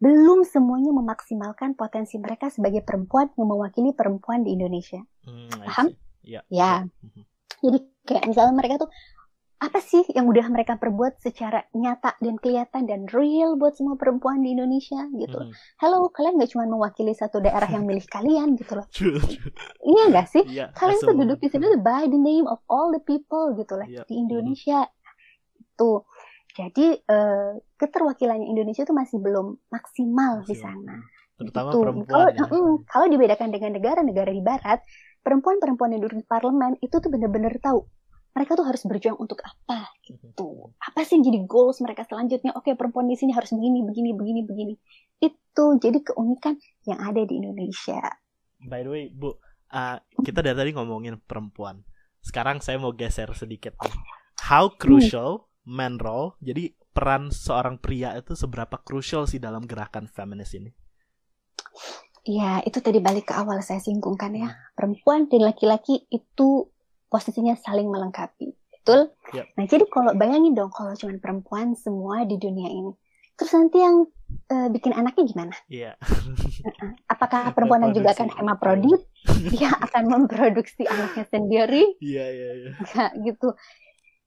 belum 0.00 0.48
semuanya 0.48 0.92
memaksimalkan 0.96 1.76
potensi 1.76 2.16
mereka 2.16 2.48
sebagai 2.48 2.80
perempuan 2.80 3.28
yang 3.36 3.52
mewakili 3.52 3.92
perempuan 3.92 4.44
di 4.44 4.56
Indonesia. 4.56 5.00
Mm, 5.28 5.60
Paham? 5.64 5.86
Yeah. 6.24 6.44
Ya. 6.52 6.84
Mm-hmm. 6.84 7.24
Jadi 7.60 7.78
kayak 8.08 8.24
misalnya 8.32 8.54
mereka 8.56 8.74
tuh 8.80 8.90
apa 9.60 9.76
sih 9.84 10.00
yang 10.16 10.24
udah 10.24 10.48
mereka 10.48 10.80
perbuat 10.80 11.20
secara 11.20 11.68
nyata 11.76 12.16
dan 12.24 12.40
kelihatan 12.40 12.88
dan 12.88 13.04
real 13.12 13.60
buat 13.60 13.76
semua 13.76 14.00
perempuan 14.00 14.40
di 14.40 14.56
Indonesia 14.56 15.04
gitu 15.12 15.36
Hmm. 15.40 15.52
Halo, 15.80 16.08
kalian 16.12 16.36
gak 16.36 16.52
cuma 16.52 16.68
mewakili 16.68 17.16
satu 17.16 17.40
daerah 17.40 17.68
yang 17.68 17.88
milih 17.88 18.04
kalian 18.08 18.56
gitu 18.60 18.76
loh. 18.76 18.86
Iya 19.80 20.04
gak 20.12 20.26
sih? 20.28 20.44
Yeah, 20.48 20.68
kalian 20.76 21.00
tuh 21.00 21.16
duduk 21.16 21.38
di 21.40 21.48
sini 21.48 21.76
by 21.80 22.08
the 22.08 22.20
name 22.20 22.44
of 22.44 22.60
all 22.68 22.92
the 22.92 23.00
people 23.00 23.56
gitu 23.56 23.76
lah 23.76 23.88
yep. 23.88 24.04
di 24.08 24.20
Indonesia. 24.20 24.84
Itu. 25.56 26.04
Jadi 26.52 26.92
uh, 27.08 27.56
keterwakilannya 27.76 28.48
Indonesia 28.48 28.84
itu 28.84 28.92
masih 28.92 29.16
belum 29.20 29.60
maksimal 29.72 30.44
di 30.44 30.56
sana. 30.56 31.00
Terutama 31.40 31.72
gitu. 31.72 31.80
perempuan. 31.80 32.08
Kalau, 32.08 32.28
ya. 32.28 32.44
mm, 32.48 32.74
kalau 32.84 33.06
dibedakan 33.08 33.48
dengan 33.48 33.70
negara-negara 33.80 34.30
di 34.32 34.42
barat, 34.44 34.78
perempuan-perempuan 35.24 35.96
yang 35.96 36.04
duduk 36.04 36.20
di 36.20 36.26
parlemen 36.28 36.76
itu 36.84 36.96
tuh 37.00 37.08
bener-bener 37.08 37.56
tahu 37.64 37.84
mereka 38.30 38.54
tuh 38.54 38.66
harus 38.66 38.82
berjuang 38.86 39.18
untuk 39.18 39.42
apa 39.42 39.90
gitu. 40.06 40.70
Apa 40.78 41.02
sih 41.02 41.18
yang 41.18 41.24
jadi 41.26 41.40
goals 41.50 41.82
mereka 41.82 42.06
selanjutnya? 42.06 42.54
Oke, 42.54 42.78
perempuan 42.78 43.10
di 43.10 43.18
sini 43.18 43.34
harus 43.34 43.50
begini, 43.50 43.82
begini, 43.82 44.10
begini, 44.14 44.40
begini. 44.46 44.74
Itu 45.18 45.76
jadi 45.82 45.98
keunikan 46.00 46.54
yang 46.86 46.98
ada 47.02 47.20
di 47.26 47.34
Indonesia. 47.42 47.98
By 48.62 48.86
the 48.86 48.90
way, 48.90 49.04
Bu, 49.10 49.34
uh, 49.74 49.98
kita 50.22 50.46
dari 50.46 50.56
tadi 50.56 50.70
ngomongin 50.76 51.18
perempuan. 51.26 51.82
Sekarang 52.22 52.62
saya 52.62 52.78
mau 52.78 52.94
geser 52.94 53.32
sedikit 53.34 53.74
nih. 53.82 53.94
How 54.46 54.72
crucial 54.78 55.50
man 55.66 55.98
role? 55.98 56.38
Jadi 56.40 56.72
peran 56.90 57.34
seorang 57.34 57.82
pria 57.82 58.14
itu 58.14 58.38
seberapa 58.38 58.78
crucial 58.80 59.26
sih 59.26 59.42
dalam 59.42 59.66
gerakan 59.66 60.06
feminis 60.06 60.54
ini? 60.54 60.70
Ya, 62.28 62.60
itu 62.62 62.78
tadi 62.84 63.00
balik 63.00 63.32
ke 63.32 63.34
awal 63.34 63.64
saya 63.64 63.80
singgungkan 63.80 64.36
ya. 64.36 64.52
Perempuan 64.76 65.26
dan 65.32 65.50
laki-laki 65.50 66.04
itu 66.12 66.69
posisinya 67.10 67.58
saling 67.58 67.90
melengkapi. 67.90 68.54
Betul? 68.80 69.12
Yep. 69.36 69.46
Nah, 69.58 69.64
jadi 69.68 69.84
kalau 69.90 70.12
bayangin 70.16 70.56
dong 70.56 70.72
kalau 70.72 70.96
cuma 70.96 71.12
perempuan 71.20 71.76
semua 71.76 72.24
di 72.24 72.40
dunia 72.40 72.70
ini. 72.70 72.94
Terus 73.36 73.52
nanti 73.56 73.78
yang 73.80 74.04
uh, 74.52 74.68
bikin 74.68 74.92
anaknya 74.92 75.24
gimana? 75.28 75.54
Iya. 75.68 75.92
Yeah. 75.96 76.92
Apakah 77.12 77.52
perempuan 77.56 77.88
yang 77.88 77.96
juga 77.96 78.12
akan 78.16 78.28
hemaprodit? 78.36 79.00
Dia 79.48 79.72
akan 79.80 80.04
memproduksi 80.12 80.84
anaknya 80.84 81.24
sendiri? 81.28 81.96
Iya, 82.00 82.26
iya, 82.30 82.50
iya. 82.56 82.70
Enggak 82.76 83.10
gitu. 83.24 83.48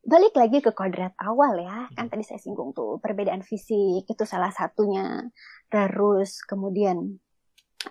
Balik 0.04 0.34
lagi 0.36 0.58
ke 0.60 0.74
kodrat 0.74 1.14
awal 1.22 1.62
ya. 1.62 1.88
Kan 1.94 2.10
tadi 2.10 2.26
saya 2.26 2.42
singgung 2.42 2.74
tuh 2.74 2.98
perbedaan 3.00 3.46
fisik 3.46 4.10
itu 4.10 4.24
salah 4.26 4.50
satunya. 4.50 5.30
Terus 5.70 6.42
kemudian 6.44 7.22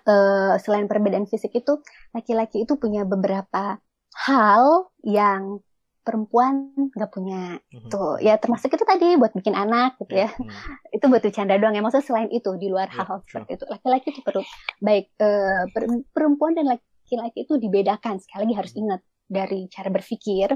uh, 0.03 0.55
selain 0.59 0.91
perbedaan 0.91 1.23
fisik 1.23 1.55
itu 1.55 1.79
laki-laki 2.11 2.67
itu 2.67 2.75
punya 2.75 3.07
beberapa 3.07 3.79
hal 4.13 4.93
yang 5.03 5.59
perempuan 6.03 6.69
nggak 6.93 7.11
punya. 7.11 7.57
Mm-hmm. 7.71 7.89
tuh 7.89 8.19
ya 8.19 8.35
termasuk 8.35 8.75
itu 8.75 8.83
tadi 8.83 9.15
buat 9.15 9.31
bikin 9.31 9.55
anak 9.55 9.97
gitu 10.03 10.13
ya. 10.19 10.29
mm-hmm. 10.29 10.93
itu 10.99 11.05
buat 11.07 11.23
bercanda 11.23 11.55
doang 11.55 11.73
ya 11.73 11.81
maksudnya 11.81 12.05
selain 12.05 12.29
itu 12.29 12.51
di 12.59 12.67
luar 12.67 12.91
yeah, 12.91 13.01
hal-hal 13.01 13.19
seperti 13.23 13.51
itu. 13.57 13.65
Laki-laki 13.71 14.07
itu 14.11 14.21
perlu 14.21 14.43
baik 14.83 15.05
uh, 15.23 15.63
perempuan 16.11 16.53
dan 16.53 16.67
laki-laki 16.69 17.47
itu 17.47 17.55
dibedakan. 17.57 18.19
Sekali 18.19 18.45
lagi 18.45 18.55
harus 18.59 18.73
ingat 18.75 19.01
dari 19.23 19.65
cara 19.71 19.89
berpikir 19.89 20.51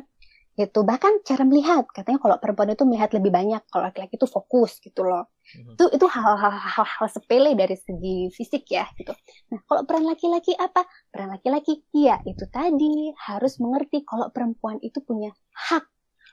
gitu. 0.58 0.82
Bahkan 0.82 1.22
cara 1.22 1.46
melihat 1.46 1.86
katanya 1.94 2.18
kalau 2.18 2.36
perempuan 2.42 2.74
itu 2.74 2.84
melihat 2.90 3.14
lebih 3.14 3.30
banyak 3.30 3.62
kalau 3.70 3.86
laki-laki 3.86 4.18
itu 4.18 4.26
fokus 4.26 4.82
gitu 4.82 5.06
loh. 5.06 5.30
Mm-hmm. 5.48 5.80
itu 5.80 5.86
itu 5.96 6.06
hal-hal 6.12 7.08
sepele 7.08 7.56
dari 7.56 7.78
segi 7.80 8.28
fisik 8.36 8.68
ya 8.68 8.84
gitu. 8.98 9.16
Nah 9.54 9.64
kalau 9.70 9.86
peran 9.86 10.04
laki-laki 10.10 10.58
apa? 10.58 10.84
Peran 11.14 11.32
laki-laki 11.32 11.86
iya 11.94 12.20
itu 12.26 12.50
tadi. 12.50 13.14
Harus 13.16 13.62
mengerti 13.62 14.02
kalau 14.04 14.34
perempuan 14.34 14.82
itu 14.82 15.00
punya 15.06 15.30
hak. 15.54 15.86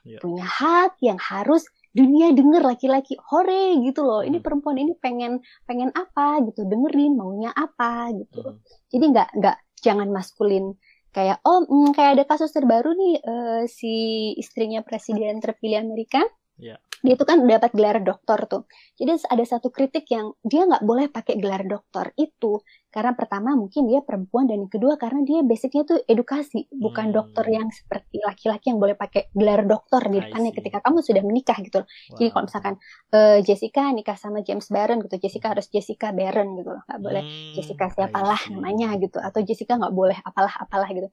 Yeah. 0.05 0.21
punya 0.21 0.45
hak 0.45 1.01
yang 1.01 1.17
harus 1.17 1.65
dunia 1.89 2.29
denger 2.29 2.61
laki-laki. 2.61 3.17
Hore 3.29 3.77
gitu 3.85 4.01
loh. 4.05 4.21
Ini 4.25 4.37
mm-hmm. 4.37 4.43
perempuan 4.43 4.77
ini 4.81 4.93
pengen 4.97 5.39
pengen 5.69 5.93
apa 5.93 6.41
gitu. 6.49 6.65
Dengerin 6.65 7.13
maunya 7.13 7.53
apa 7.53 8.09
gitu. 8.09 8.41
Mm. 8.41 8.57
jadi 8.89 9.05
nggak 9.13 9.29
nggak 9.37 9.57
jangan 9.85 10.09
maskulin 10.09 10.73
kayak 11.15 11.39
oh 11.47 11.63
mm, 11.63 11.95
kayak 11.95 12.19
ada 12.19 12.23
kasus 12.27 12.51
terbaru 12.51 12.91
nih 12.91 13.15
uh, 13.23 13.63
si 13.71 13.93
istrinya 14.35 14.83
presiden 14.83 15.39
terpilih 15.39 15.79
Amerika 15.79 16.19
yeah. 16.59 16.75
Dia 17.03 17.13
itu 17.17 17.25
kan 17.27 17.43
dapat 17.43 17.71
gelar 17.75 17.97
doktor 18.03 18.39
tuh 18.47 18.61
jadi 18.95 19.19
ada 19.27 19.43
satu 19.43 19.73
kritik 19.73 20.07
yang 20.13 20.31
dia 20.45 20.63
nggak 20.63 20.83
boleh 20.83 21.11
pakai 21.11 21.35
gelar 21.39 21.67
doktor 21.67 22.13
itu 22.15 22.61
karena 22.95 23.11
pertama 23.11 23.59
mungkin 23.59 23.91
dia 23.91 23.99
perempuan 23.99 24.47
dan 24.47 24.63
yang 24.63 24.71
kedua 24.71 24.95
karena 24.95 25.19
dia 25.27 25.43
basicnya 25.43 25.83
tuh 25.83 25.99
edukasi 26.07 26.63
bukan 26.71 27.11
hmm. 27.11 27.15
dokter 27.19 27.43
yang 27.51 27.67
seperti 27.67 28.23
laki-laki 28.23 28.71
yang 28.71 28.79
boleh 28.79 28.95
pakai 28.95 29.35
gelar 29.35 29.67
dokter 29.67 29.99
di 30.07 30.23
depannya 30.23 30.55
ketika 30.55 30.79
kamu 30.79 31.03
sudah 31.03 31.19
menikah 31.27 31.59
gitu 31.59 31.83
loh. 31.83 31.87
Wow. 31.91 32.15
Jadi 32.15 32.27
kalau 32.31 32.43
misalkan 32.47 32.75
uh, 33.11 33.37
Jessica 33.43 33.83
nikah 33.91 34.15
sama 34.15 34.39
James 34.47 34.71
Barron 34.71 35.03
gitu, 35.03 35.19
Jessica 35.19 35.51
harus 35.51 35.67
Jessica 35.67 36.15
Barron 36.15 36.55
gitu 36.55 36.71
loh, 36.71 36.87
nggak 36.87 37.01
boleh 37.03 37.23
hmm. 37.27 37.53
Jessica 37.59 37.85
siapalah 37.91 38.39
namanya 38.47 38.95
gitu 38.95 39.19
atau 39.19 39.43
Jessica 39.43 39.75
nggak 39.75 39.91
boleh 39.91 40.15
apalah 40.23 40.55
apalah 40.55 40.87
gitu. 40.95 41.11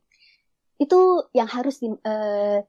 Itu 0.78 1.26
yang 1.35 1.50
harus 1.50 1.83
di, 1.83 1.90
uh, 1.90 2.62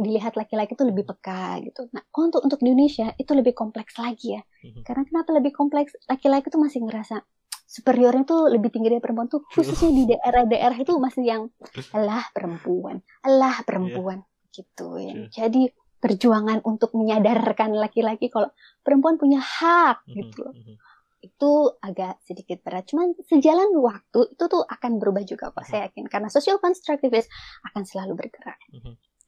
dilihat 0.00 0.34
laki-laki 0.34 0.74
itu 0.74 0.84
lebih 0.84 1.04
peka 1.04 1.60
gitu. 1.64 1.88
Nah, 1.92 2.02
untuk 2.16 2.42
untuk 2.42 2.58
Indonesia 2.64 3.12
itu 3.16 3.32
lebih 3.36 3.52
kompleks 3.52 3.96
lagi 4.00 4.36
ya. 4.36 4.42
Hmm. 4.42 4.82
Karena 4.82 5.02
kenapa 5.06 5.30
lebih 5.36 5.52
kompleks? 5.52 5.94
Laki-laki 6.08 6.48
itu 6.48 6.58
masih 6.58 6.80
ngerasa 6.84 7.22
superiornya 7.70 8.26
tuh 8.26 8.50
lebih 8.50 8.74
tinggi 8.74 8.90
dari 8.90 8.98
perempuan 8.98 9.30
tuh 9.30 9.46
khususnya 9.46 9.94
di 9.94 10.02
daerah-daerah 10.10 10.74
itu 10.74 10.90
masih 10.98 11.22
yang 11.22 11.42
Allah 11.94 12.26
perempuan, 12.34 12.98
Allah 13.22 13.62
perempuan 13.62 14.26
yeah. 14.26 14.50
gitu 14.50 14.88
ya. 14.98 15.14
Yeah. 15.14 15.28
Jadi 15.30 15.62
perjuangan 16.00 16.64
untuk 16.66 16.96
menyadarkan 16.98 17.76
laki-laki 17.76 18.26
kalau 18.26 18.50
perempuan 18.82 19.20
punya 19.20 19.38
hak 19.38 20.02
mm-hmm. 20.02 20.16
gitu 20.18 20.38
loh. 20.42 20.54
Mm-hmm. 20.56 20.76
Itu 21.20 21.52
agak 21.78 22.18
sedikit 22.26 22.58
berat. 22.64 22.90
Cuman 22.90 23.14
sejalan 23.28 23.70
waktu 23.78 24.34
itu 24.34 24.44
tuh 24.50 24.66
akan 24.66 24.98
berubah 24.98 25.22
juga 25.22 25.54
kok 25.54 25.62
saya 25.62 25.86
yakin 25.92 26.10
karena 26.10 26.26
social 26.26 26.58
constructivist 26.58 27.30
akan 27.70 27.86
selalu 27.86 28.18
bergerak. 28.18 28.58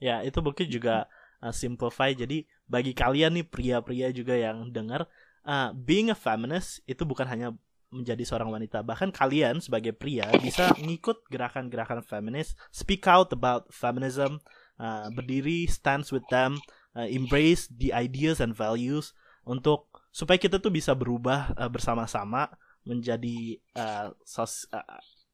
Mm-hmm. 0.02 0.10
Ya, 0.10 0.26
itu 0.26 0.38
mungkin 0.42 0.66
juga 0.66 1.06
uh, 1.38 1.54
simplify. 1.54 2.10
Jadi 2.10 2.42
bagi 2.66 2.90
kalian 2.90 3.38
nih 3.38 3.46
pria-pria 3.46 4.10
juga 4.10 4.34
yang 4.34 4.74
dengar 4.74 5.06
uh, 5.46 5.70
being 5.70 6.10
a 6.10 6.18
feminist 6.18 6.82
itu 6.90 7.06
bukan 7.06 7.30
hanya 7.30 7.54
menjadi 7.94 8.24
seorang 8.26 8.50
wanita. 8.50 8.82
Bahkan 8.82 9.14
kalian 9.14 9.62
sebagai 9.62 9.94
pria 9.94 10.26
bisa 10.42 10.74
ngikut 10.80 11.28
gerakan-gerakan 11.30 12.02
feminis, 12.02 12.58
speak 12.74 13.06
out 13.06 13.30
about 13.30 13.70
feminism, 13.70 14.42
uh, 14.80 15.06
berdiri, 15.12 15.68
stands 15.70 16.10
with 16.10 16.24
them, 16.32 16.58
uh, 16.98 17.06
embrace 17.06 17.68
the 17.70 17.94
ideas 17.94 18.40
and 18.40 18.56
values 18.56 19.14
untuk 19.46 19.92
supaya 20.08 20.40
kita 20.40 20.56
tuh 20.58 20.72
bisa 20.72 20.96
berubah 20.96 21.52
uh, 21.54 21.68
bersama-sama 21.68 22.48
menjadi 22.82 23.60
uh, 23.78 24.10
sos, 24.24 24.66
uh, 24.72 24.82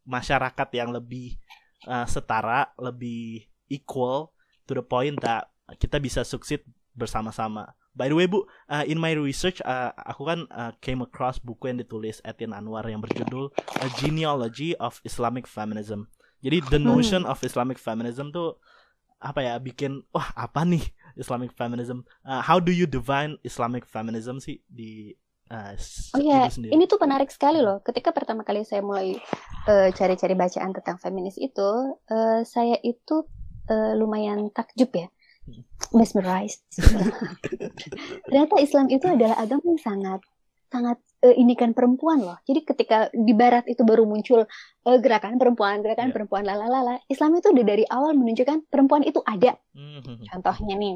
masyarakat 0.05 0.69
yang 0.75 0.91
lebih 0.91 1.39
uh, 1.87 2.05
setara, 2.05 2.75
lebih 2.77 3.47
equal 3.71 4.35
to 4.69 4.77
the 4.77 4.85
point 4.85 5.19
that 5.25 5.49
kita 5.81 5.97
bisa 5.99 6.23
sukses 6.23 6.61
bersama-sama. 6.93 7.73
By 7.99 8.13
the 8.13 8.15
way 8.15 8.31
Bu, 8.31 8.47
uh, 8.71 8.87
in 8.87 9.03
my 9.03 9.17
research 9.19 9.59
uh, 9.67 9.91
aku 10.07 10.23
kan 10.29 10.47
uh, 10.55 10.71
came 10.79 11.03
across 11.03 11.43
buku 11.43 11.73
yang 11.73 11.83
ditulis 11.83 12.23
Etienne 12.23 12.55
Anwar 12.55 12.87
yang 12.87 13.03
berjudul 13.03 13.51
A 13.83 13.89
Genealogy 13.99 14.79
of 14.79 15.03
Islamic 15.03 15.51
Feminism. 15.51 16.07
Jadi 16.39 16.63
the 16.71 16.79
hmm. 16.79 16.87
notion 16.87 17.23
of 17.27 17.43
Islamic 17.43 17.83
feminism 17.83 18.31
tuh 18.31 18.63
apa 19.19 19.43
ya 19.43 19.59
bikin 19.59 20.07
wah 20.15 20.31
apa 20.39 20.63
nih 20.63 20.87
Islamic 21.19 21.51
feminism? 21.59 22.07
Uh, 22.23 22.39
how 22.39 22.63
do 22.63 22.71
you 22.71 22.87
define 22.87 23.35
Islamic 23.43 23.83
feminism 23.83 24.39
sih 24.39 24.63
di 24.71 25.19
uh, 25.51 25.75
Oh 26.15 26.23
iya, 26.23 26.47
ini 26.55 26.87
tuh 26.87 27.03
menarik 27.03 27.35
sekali 27.35 27.59
loh. 27.59 27.83
Ketika 27.83 28.15
pertama 28.15 28.47
kali 28.47 28.63
saya 28.63 28.79
mulai 28.87 29.19
cari-cari 29.67 30.39
uh, 30.39 30.39
bacaan 30.39 30.71
tentang 30.71 31.03
feminis 31.03 31.35
itu, 31.35 31.99
uh, 31.99 32.41
saya 32.47 32.79
itu 32.87 33.27
uh, 33.71 33.93
lumayan 33.97 34.51
takjub 34.53 34.91
ya 34.93 35.09
mesmerized. 35.97 36.61
Ternyata 38.29 38.55
Islam 38.61 38.93
itu 38.93 39.09
adalah 39.09 39.41
agama 39.41 39.65
yang 39.65 39.81
sangat 39.81 40.21
sangat 40.69 41.01
uh, 41.25 41.33
ini 41.33 41.57
kan 41.57 41.73
perempuan 41.73 42.21
loh. 42.21 42.37
Jadi 42.45 42.61
ketika 42.65 43.09
di 43.13 43.33
barat 43.33 43.65
itu 43.67 43.81
baru 43.83 44.05
muncul 44.05 44.45
uh, 44.85 44.99
gerakan 45.01 45.41
perempuan, 45.41 45.81
gerakan 45.81 46.13
yeah. 46.13 46.15
perempuan 46.15 46.45
lalala, 46.45 47.01
Islam 47.09 47.41
itu 47.41 47.49
udah 47.51 47.65
dari 47.65 47.85
awal 47.89 48.13
menunjukkan 48.15 48.69
perempuan 48.69 49.03
itu 49.09 49.25
ada. 49.25 49.57
Mm-hmm. 49.73 50.29
Contohnya 50.29 50.75
nih, 50.77 50.95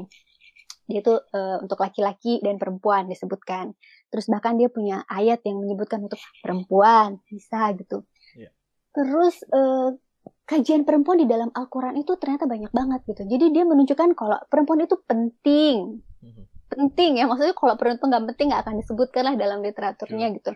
dia 0.85 0.99
itu 1.01 1.13
uh, 1.17 1.57
untuk 1.65 1.81
laki-laki 1.81 2.37
dan 2.45 2.61
perempuan 2.61 3.09
disebutkan. 3.09 3.73
Terus 4.13 4.29
bahkan 4.29 4.61
dia 4.61 4.69
punya 4.69 5.01
ayat 5.09 5.41
yang 5.41 5.57
menyebutkan 5.57 6.05
untuk 6.05 6.21
perempuan 6.45 7.17
bisa 7.25 7.73
gitu. 7.73 8.05
Yeah. 8.37 8.53
Terus 8.93 9.41
uh, 9.49 9.97
kajian 10.43 10.83
perempuan 10.83 11.23
di 11.23 11.27
dalam 11.27 11.49
Al-Quran 11.55 11.95
itu 11.99 12.19
ternyata 12.19 12.43
banyak 12.43 12.71
banget 12.75 13.01
gitu. 13.07 13.23
Jadi 13.23 13.45
dia 13.55 13.63
menunjukkan 13.63 14.09
kalau 14.15 14.37
perempuan 14.51 14.83
itu 14.83 14.99
penting. 15.07 16.03
Mm-hmm. 16.19 16.45
Penting 16.73 17.21
ya, 17.21 17.29
maksudnya 17.29 17.53
kalau 17.53 17.77
perempuan 17.77 18.09
nggak 18.09 18.33
penting 18.33 18.47
nggak 18.49 18.61
akan 18.65 18.75
disebutkan 18.81 19.21
lah 19.29 19.35
dalam 19.37 19.61
literaturnya 19.61 20.27
gitu. 20.33 20.51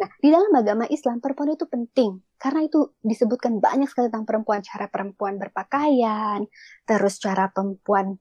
Nah, 0.00 0.08
di 0.16 0.28
dalam 0.32 0.48
agama 0.56 0.88
Islam 0.88 1.20
perempuan 1.20 1.52
itu 1.52 1.68
penting. 1.68 2.24
Karena 2.40 2.64
itu 2.64 2.96
disebutkan 3.04 3.60
banyak 3.60 3.84
sekali 3.84 4.08
tentang 4.08 4.24
perempuan. 4.24 4.64
Cara 4.64 4.88
perempuan 4.88 5.36
berpakaian, 5.36 6.48
terus 6.88 7.20
cara 7.20 7.52
perempuan 7.52 8.16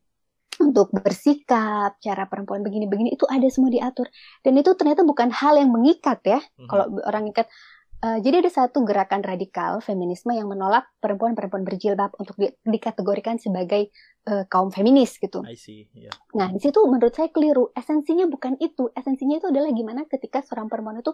untuk 0.59 0.89
bersikap, 0.91 2.01
cara 2.03 2.25
perempuan 2.27 2.65
begini-begini 2.65 3.15
itu 3.15 3.23
ada 3.29 3.47
semua 3.47 3.71
diatur. 3.71 4.11
Dan 4.43 4.59
itu 4.59 4.75
ternyata 4.75 5.07
bukan 5.07 5.31
hal 5.31 5.55
yang 5.55 5.71
mengikat 5.71 6.19
ya. 6.27 6.43
Mm-hmm. 6.43 6.67
Kalau 6.67 6.85
orang 7.07 7.31
ikat, 7.31 7.47
Uh, 7.97 8.21
jadi 8.21 8.45
ada 8.45 8.51
satu 8.53 8.85
gerakan 8.85 9.25
radikal 9.25 9.81
feminisme 9.81 10.29
yang 10.29 10.45
menolak 10.45 10.85
perempuan-perempuan 11.01 11.65
berjilbab 11.65 12.13
untuk 12.21 12.37
di, 12.37 12.53
dikategorikan 12.61 13.41
sebagai 13.41 13.89
uh, 14.29 14.45
kaum 14.45 14.69
feminis 14.69 15.17
gitu. 15.17 15.41
I 15.41 15.57
see, 15.57 15.89
yeah. 15.97 16.13
Nah 16.37 16.53
di 16.53 16.61
situ 16.61 16.77
menurut 16.85 17.17
saya 17.17 17.33
keliru. 17.33 17.73
Esensinya 17.73 18.29
bukan 18.29 18.53
itu. 18.61 18.93
Esensinya 18.93 19.41
itu 19.41 19.49
adalah 19.49 19.73
gimana 19.73 20.05
ketika 20.05 20.45
seorang 20.45 20.69
perempuan 20.69 21.01
itu 21.01 21.09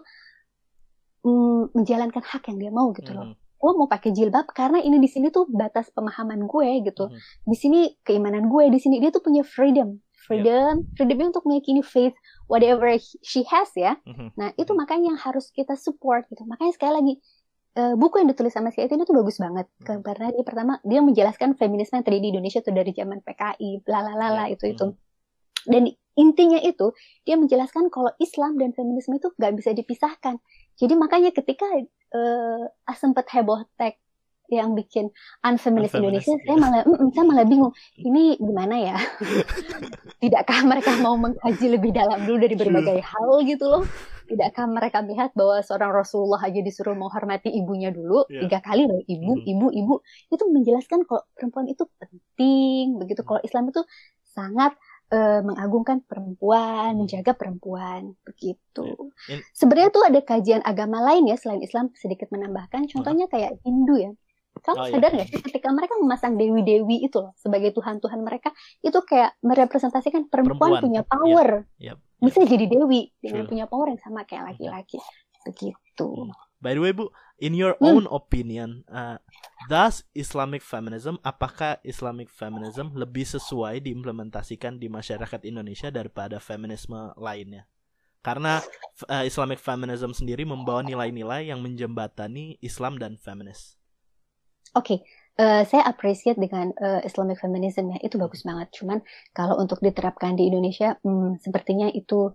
mm, 1.24 1.72
menjalankan 1.72 2.20
hak 2.20 2.52
yang 2.52 2.58
dia 2.60 2.72
mau 2.72 2.92
gitu 2.92 3.16
loh. 3.16 3.32
Mm. 3.32 3.36
gue 3.64 3.72
mau 3.72 3.88
pakai 3.88 4.12
jilbab 4.12 4.44
karena 4.52 4.76
ini 4.76 5.00
di 5.00 5.08
sini 5.08 5.32
tuh 5.32 5.48
batas 5.48 5.88
pemahaman 5.88 6.44
gue 6.44 6.84
gitu. 6.84 7.08
Mhm. 7.08 7.48
Di 7.48 7.56
sini 7.56 7.80
keimanan 8.04 8.52
gue, 8.52 8.68
di 8.68 8.76
sini 8.76 9.00
dia 9.00 9.08
tuh 9.08 9.24
punya 9.24 9.40
freedom, 9.40 10.03
freedom, 10.24 10.88
freedomnya 10.96 11.28
untuk 11.30 11.44
meyakini 11.44 11.84
faith 11.84 12.16
whatever 12.48 12.88
she 13.20 13.44
has 13.46 13.68
ya. 13.76 14.00
Mhm. 14.08 14.32
Nah 14.34 14.50
itu 14.56 14.72
makanya 14.72 15.12
yang 15.14 15.20
harus 15.20 15.52
kita 15.52 15.76
support 15.76 16.24
gitu. 16.32 16.42
Makanya 16.48 16.72
sekali 16.72 16.92
lagi 16.96 17.14
eh, 17.74 17.94
buku 17.98 18.22
yang 18.22 18.30
ditulis 18.30 18.54
sama 18.54 18.70
si 18.70 18.86
itu 18.86 18.94
itu 18.94 19.10
bagus 19.10 19.42
banget 19.42 19.66
Mhm. 19.82 20.06
karena 20.06 20.30
dia 20.30 20.44
pertama 20.46 20.72
dia 20.86 21.02
menjelaskan 21.02 21.58
feminisme 21.58 21.98
yang 21.98 22.06
terjadi 22.06 22.22
di 22.22 22.30
Indonesia 22.38 22.60
tuh 22.62 22.70
dari 22.70 22.94
zaman 22.94 23.18
PKI, 23.18 23.82
lalalala 23.82 24.46
Ya, 24.46 24.54
itu 24.54 24.64
itu. 24.70 24.86
mhm. 24.94 24.96
Dan 25.64 25.82
intinya 26.14 26.60
itu 26.62 26.94
dia 27.26 27.34
menjelaskan 27.34 27.90
kalau 27.90 28.14
Islam 28.22 28.62
dan 28.62 28.70
feminisme 28.78 29.18
itu 29.18 29.34
nggak 29.34 29.52
bisa 29.58 29.74
dipisahkan. 29.74 30.38
Jadi 30.78 30.94
makanya 30.94 31.34
ketika 31.34 31.66
eh 32.14 32.62
sempat 32.94 33.26
heboh 33.34 33.66
tag 33.74 33.98
yang 34.48 34.76
bikin 34.76 35.08
unfeminist 35.40 35.96
Unfeminist, 35.96 36.28
Indonesia, 36.28 36.34
saya 36.36 36.52
iya. 36.52 36.60
malah 36.60 36.82
mm, 36.84 36.96
mm, 37.00 37.08
saya 37.16 37.24
malah 37.24 37.46
bingung. 37.48 37.72
Ini 37.96 38.22
gimana 38.36 38.74
ya? 38.76 38.96
Tidakkah 40.22 40.60
mereka 40.64 40.90
mau 41.00 41.16
mengkaji 41.16 41.66
lebih 41.68 41.90
dalam 41.92 42.24
dulu 42.24 42.36
dari 42.40 42.54
berbagai 42.56 43.00
hal 43.00 43.30
gitu 43.44 43.64
loh? 43.64 43.82
Tidakkah 44.24 44.64
mereka 44.64 45.04
melihat 45.04 45.36
bahwa 45.36 45.60
seorang 45.60 45.92
Rasulullah 45.92 46.40
aja 46.40 46.60
disuruh 46.60 46.96
menghormati 46.96 47.52
ibunya 47.52 47.92
dulu 47.92 48.24
Iya. 48.28 48.48
tiga 48.48 48.58
kali 48.64 48.88
loh, 48.88 49.00
ibu, 49.04 49.32
Mhm. 49.36 49.44
ibu, 49.52 49.66
ibu. 49.68 49.94
Itu 50.32 50.44
menjelaskan 50.48 51.04
kalau 51.04 51.24
perempuan 51.36 51.68
itu 51.68 51.84
penting, 52.00 52.96
begitu. 52.96 53.20
Kalau 53.20 53.40
Islam 53.40 53.68
itu 53.68 53.80
sangat 54.32 54.76
eh, 55.12 55.44
mengagungkan 55.44 56.00
perempuan, 56.02 56.96
Hmm. 56.96 57.04
menjaga 57.04 57.36
perempuan, 57.36 58.16
begitu. 58.24 59.12
In- 59.30 59.44
Sebenarnya 59.52 59.92
tuh 59.92 60.02
ada 60.02 60.18
kajian 60.18 60.64
agama 60.64 61.04
lain 61.04 61.28
ya 61.28 61.36
selain 61.36 61.60
Islam 61.60 61.92
sedikit 61.94 62.32
menambahkan. 62.32 62.88
Contohnya 62.90 63.28
kayak 63.28 63.60
Hindu 63.62 63.94
ya. 64.00 64.10
Kamu 64.54 64.76
Oh, 64.76 64.86
iya. 64.86 64.94
sadar 64.96 65.10
nggak 65.12 65.28
sih 65.28 65.40
ketika 65.42 65.68
mereka 65.74 65.94
memasang 65.98 66.38
dewi-dewi 66.38 67.04
itu 67.04 67.18
loh 67.18 67.34
sebagai 67.34 67.74
tuhan-tuhan 67.74 68.22
mereka 68.22 68.54
itu 68.80 68.96
kayak 69.02 69.34
merepresentasikan 69.42 70.30
perempuan, 70.30 70.78
Perempuan, 70.78 70.82
punya 70.82 71.02
power, 71.02 71.48
Yap. 71.76 71.98
bisa 72.22 72.40
jadi 72.46 72.70
dewi 72.70 73.10
dengan 73.18 73.44
True. 73.44 73.50
punya 73.50 73.66
power 73.66 73.92
yang 73.92 74.00
sama 74.00 74.22
kayak 74.24 74.54
laki-laki, 74.54 74.98
begitu. 75.42 76.30
By 76.64 76.72
the 76.72 76.80
way, 76.80 76.96
Bu, 76.96 77.12
in 77.36 77.52
your 77.52 77.76
Hmm. 77.76 77.92
own 77.92 78.04
opinion, 78.08 78.88
uh, 78.88 79.20
does 79.68 80.00
Islamic 80.16 80.64
feminism, 80.64 81.20
apakah 81.20 81.76
Islamic 81.84 82.32
feminism 82.32 82.96
lebih 82.96 83.28
sesuai 83.28 83.84
diimplementasikan 83.84 84.80
di 84.80 84.88
masyarakat 84.88 85.44
Indonesia 85.44 85.92
daripada 85.92 86.40
feminisme 86.40 87.12
lainnya? 87.20 87.68
Karena 88.24 88.64
uh, 89.04 89.24
Islamic 89.28 89.60
feminism 89.60 90.16
sendiri 90.16 90.48
membawa 90.48 90.80
nilai-nilai 90.80 91.52
yang 91.52 91.60
menjembatani 91.60 92.56
Islam 92.64 92.96
dan 92.96 93.20
feminis. 93.20 93.76
Oke, 94.74 95.06
eh, 95.38 95.62
saya 95.66 95.82
appreciate 95.86 96.38
dengan 96.38 96.74
eh, 96.74 97.06
Islamic 97.06 97.38
feminism 97.38 97.94
ya, 97.94 97.98
itu 98.02 98.18
bagus 98.18 98.42
banget. 98.42 98.70
Cuman 98.74 98.98
kalau 99.30 99.58
untuk 99.58 99.78
diterapkan 99.78 100.34
di 100.34 100.50
Indonesia, 100.50 100.98
hmm, 101.02 101.38
sepertinya 101.38 101.86
itu 101.90 102.34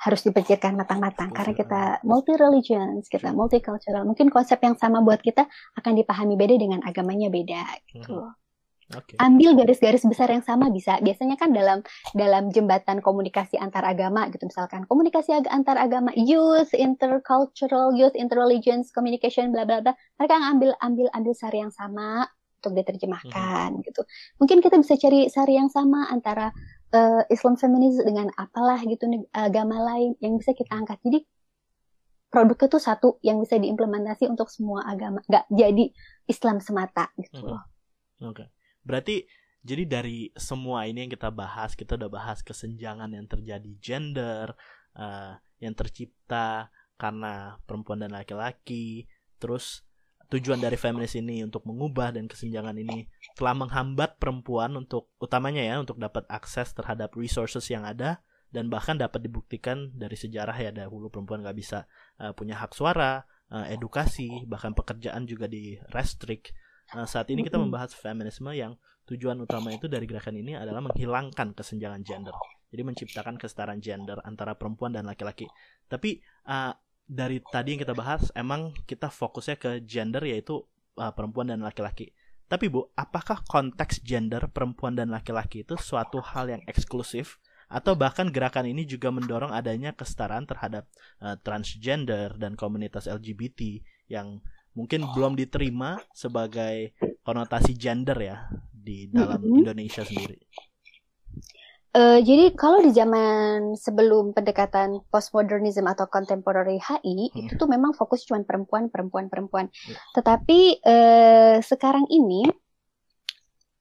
harus 0.00 0.24
dipikirkan 0.24 0.80
matang-matang 0.80 1.28
karena 1.28 1.52
kita 1.52 1.80
multi 2.08 2.32
religions, 2.32 3.04
kita 3.12 3.36
multicultural. 3.36 4.08
Mungkin 4.08 4.32
konsep 4.32 4.56
yang 4.64 4.72
sama 4.80 5.04
buat 5.04 5.20
kita 5.20 5.44
akan 5.76 5.92
dipahami 6.00 6.40
beda 6.40 6.56
dengan 6.56 6.80
agamanya 6.88 7.28
beda 7.28 7.62
gitu. 7.92 8.16
Mhm. 8.16 8.32
Oke. 8.90 9.14
Ambil 9.22 9.54
garis-garis 9.54 10.02
besar 10.02 10.34
yang 10.34 10.42
sama 10.42 10.66
bisa. 10.66 10.98
Biasanya 10.98 11.38
kan 11.38 11.54
dalam 11.54 11.78
dalam 12.10 12.50
jembatan 12.50 12.98
komunikasi 12.98 13.54
antar 13.54 13.86
agama 13.86 14.26
gitu 14.34 14.50
misalkan 14.50 14.82
komunikasi 14.90 15.30
ag- 15.30 15.50
antar 15.50 15.78
agama, 15.78 16.10
youth 16.18 16.74
intercultural, 16.74 17.94
youth 17.94 18.18
interreligions 18.18 18.90
communication 18.90 19.54
bla 19.54 19.62
bla 19.62 19.78
bla. 19.78 19.94
Mereka 20.18 20.34
ngambil 20.34 20.70
ambil 20.82 21.06
ambil 21.14 21.32
sari 21.38 21.62
yang 21.62 21.70
sama 21.70 22.26
untuk 22.58 22.76
diterjemahkan 22.76 23.78
gitu. 23.86 24.02
Mungkin 24.42 24.58
kita 24.58 24.76
bisa 24.82 24.98
cari 24.98 25.30
sari 25.30 25.54
yang 25.54 25.70
sama 25.70 26.10
antara 26.10 26.50
eh, 26.90 27.22
Islam 27.30 27.54
feminis 27.54 28.02
dengan 28.02 28.28
apalah 28.34 28.82
gitu 28.82 29.06
agama 29.30 29.80
lain 29.94 30.18
yang 30.18 30.34
bisa 30.34 30.50
kita 30.50 30.74
angkat. 30.74 30.98
Jadi 31.06 31.22
produknya 32.30 32.68
tuh 32.70 32.82
satu 32.82 33.08
yang 33.26 33.42
bisa 33.42 33.58
diimplementasi 33.58 34.30
untuk 34.30 34.50
semua 34.50 34.86
agama, 34.86 35.18
nggak 35.26 35.50
jadi 35.50 35.90
Islam 36.30 36.62
semata 36.62 37.10
gitu 37.18 37.42
loh. 37.42 37.62
Oke. 38.22 38.59
Berarti 38.90 39.22
jadi 39.62 39.86
dari 39.86 40.34
semua 40.34 40.90
ini 40.90 41.06
yang 41.06 41.12
kita 41.14 41.30
bahas, 41.30 41.78
kita 41.78 41.94
udah 41.94 42.10
bahas 42.10 42.42
kesenjangan 42.42 43.14
yang 43.14 43.30
terjadi 43.30 43.70
gender, 43.78 44.50
eh, 44.98 45.38
yang 45.62 45.78
tercipta 45.78 46.74
karena 46.98 47.54
perempuan 47.70 48.02
dan 48.02 48.10
laki-laki, 48.10 49.06
terus 49.38 49.86
tujuan 50.30 50.58
dari 50.58 50.74
feminis 50.74 51.14
ini 51.14 51.46
untuk 51.46 51.62
mengubah 51.66 52.14
dan 52.14 52.26
kesenjangan 52.26 52.74
ini 52.78 53.06
telah 53.34 53.54
menghambat 53.54 54.18
perempuan 54.18 54.74
untuk 54.78 55.10
utamanya 55.18 55.62
ya 55.62 55.82
untuk 55.82 55.98
dapat 55.98 56.22
akses 56.30 56.70
terhadap 56.70 57.14
resources 57.18 57.66
yang 57.66 57.82
ada 57.82 58.22
dan 58.54 58.70
bahkan 58.70 58.98
dapat 58.98 59.26
dibuktikan 59.26 59.90
dari 59.94 60.14
sejarah 60.14 60.54
ya 60.54 60.70
dahulu 60.74 61.10
perempuan 61.10 61.42
nggak 61.46 61.58
bisa 61.58 61.86
eh, 62.18 62.34
punya 62.34 62.58
hak 62.58 62.74
suara, 62.74 63.22
eh, 63.50 63.74
edukasi, 63.74 64.46
bahkan 64.50 64.74
pekerjaan 64.74 65.26
juga 65.26 65.46
di 65.46 65.78
restrict. 65.94 66.50
Nah, 66.90 67.06
saat 67.06 67.30
ini 67.30 67.46
kita 67.46 67.54
membahas 67.58 67.94
feminisme 67.94 68.50
yang 68.50 68.74
tujuan 69.06 69.38
utama 69.42 69.70
itu 69.70 69.86
dari 69.86 70.06
gerakan 70.06 70.38
ini 70.38 70.58
adalah 70.58 70.82
menghilangkan 70.90 71.54
kesenjangan 71.54 72.02
gender. 72.02 72.34
Jadi 72.70 72.82
menciptakan 72.86 73.34
kesetaraan 73.38 73.82
gender 73.82 74.18
antara 74.22 74.54
perempuan 74.54 74.94
dan 74.94 75.06
laki-laki. 75.06 75.46
Tapi 75.90 76.22
uh, 76.46 76.74
dari 77.10 77.42
tadi 77.42 77.74
yang 77.74 77.82
kita 77.82 77.94
bahas 77.94 78.30
emang 78.38 78.70
kita 78.86 79.10
fokusnya 79.10 79.58
ke 79.58 79.70
gender 79.82 80.22
yaitu 80.22 80.62
uh, 80.98 81.10
perempuan 81.10 81.50
dan 81.50 81.62
laki-laki. 81.62 82.14
Tapi 82.50 82.66
Bu, 82.66 82.90
apakah 82.98 83.46
konteks 83.46 84.02
gender 84.02 84.50
perempuan 84.50 84.98
dan 84.98 85.14
laki-laki 85.14 85.62
itu 85.62 85.78
suatu 85.78 86.18
hal 86.18 86.50
yang 86.50 86.62
eksklusif 86.66 87.38
atau 87.70 87.94
bahkan 87.94 88.26
gerakan 88.34 88.66
ini 88.66 88.82
juga 88.82 89.14
mendorong 89.14 89.54
adanya 89.54 89.94
kesetaraan 89.94 90.42
terhadap 90.42 90.90
uh, 91.22 91.38
transgender 91.46 92.34
dan 92.34 92.58
komunitas 92.58 93.06
LGBT 93.06 93.78
yang 94.10 94.42
mungkin 94.78 95.10
belum 95.14 95.34
diterima 95.38 95.90
sebagai 96.14 96.94
konotasi 97.26 97.72
gender 97.76 98.18
ya 98.20 98.36
di 98.70 99.10
dalam 99.10 99.40
Mm-mm. 99.44 99.58
Indonesia 99.60 100.02
sendiri. 100.06 100.38
Eh, 101.90 102.22
jadi 102.22 102.54
kalau 102.54 102.78
di 102.86 102.94
zaman 102.94 103.74
sebelum 103.74 104.30
pendekatan 104.30 105.02
postmodernism 105.10 105.90
atau 105.90 106.06
contemporary 106.06 106.78
HI 106.78 107.34
Hmm. 107.34 107.50
itu 107.50 107.58
tuh 107.58 107.66
memang 107.66 107.98
fokus 107.98 108.22
cuma 108.22 108.38
perempuan, 108.46 108.86
perempuan, 108.94 109.26
perempuan. 109.26 109.66
Ya. 109.82 109.98
Tetapi 110.14 110.58
eh, 110.86 111.58
sekarang 111.66 112.06
ini 112.06 112.46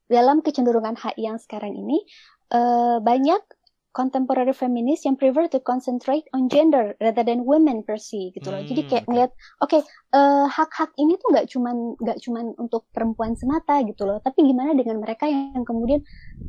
dalam 0.10 0.41
kecenderungan 0.41 0.97
HI 0.97 1.30
yang 1.30 1.38
sekarang 1.38 1.78
ini 1.78 2.02
eh, 2.49 2.97
banyak 2.97 3.41
contemporary 3.91 4.54
feminist 4.54 5.04
yang 5.06 5.17
prefer 5.17 5.49
to 5.49 5.60
concentrate 5.62 6.25
on 6.32 6.47
gender 6.47 6.93
rather 7.02 7.25
than 7.25 7.43
women 7.43 7.82
per 7.84 7.97
se 7.97 8.32
gitu 8.36 8.49
loh. 8.54 8.62
Jadi 8.62 8.82
Hmm, 8.82 8.89
kayak 8.89 9.06
oke. 9.10 9.10
ngeliat, 9.10 9.32
oke 9.65 9.78
eh, 9.82 10.45
hak-hak 10.49 10.91
ini 11.02 11.17
tuh 11.17 11.28
nggak 11.34 11.47
cuman 11.52 11.75
nggak 11.97 12.17
cuman 12.23 12.45
untuk 12.62 12.86
perempuan 12.93 13.34
semata 13.34 13.82
gitu 13.86 14.06
loh, 14.06 14.21
tapi 14.21 14.45
gimana 14.45 14.78
dengan 14.78 15.02
mereka 15.02 15.25
yang 15.30 15.65
kemudian 15.65 16.02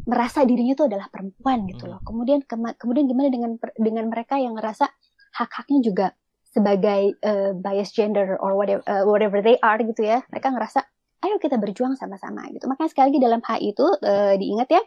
merasa 0.08 0.42
dirinya 0.48 0.74
itu 0.74 0.84
adalah 0.88 1.06
perempuan 1.12 1.68
gitu 1.68 1.84
Hmm. 1.84 1.92
loh. 1.92 2.00
Kemudian 2.04 2.40
kema- 2.44 2.76
kemudian 2.76 3.06
gimana 3.08 3.28
dengan 3.32 3.50
dengan 3.76 4.06
mereka 4.10 4.40
yang 4.40 4.56
ngerasa 4.58 4.88
hak-haknya 5.36 5.80
juga 5.84 6.06
sebagai 6.42 7.14
eh, 7.20 7.50
bias 7.54 7.94
gender 7.94 8.34
or 8.42 8.58
whatever 8.58 8.82
eh, 8.88 9.04
whatever 9.06 9.38
they 9.44 9.56
are 9.62 9.78
gitu 9.80 10.02
ya. 10.02 10.24
Mereka 10.32 10.50
ngerasa 10.56 10.82
ayo 11.20 11.36
kita 11.36 11.60
berjuang 11.60 11.94
sama-sama 12.00 12.48
gitu. 12.50 12.64
Makanya 12.64 12.90
sekali 12.90 13.06
lagi 13.12 13.20
dalam 13.20 13.40
HI 13.44 13.76
itu 13.76 13.86
eh, 14.02 14.34
diingat 14.40 14.68
ya 14.72 14.82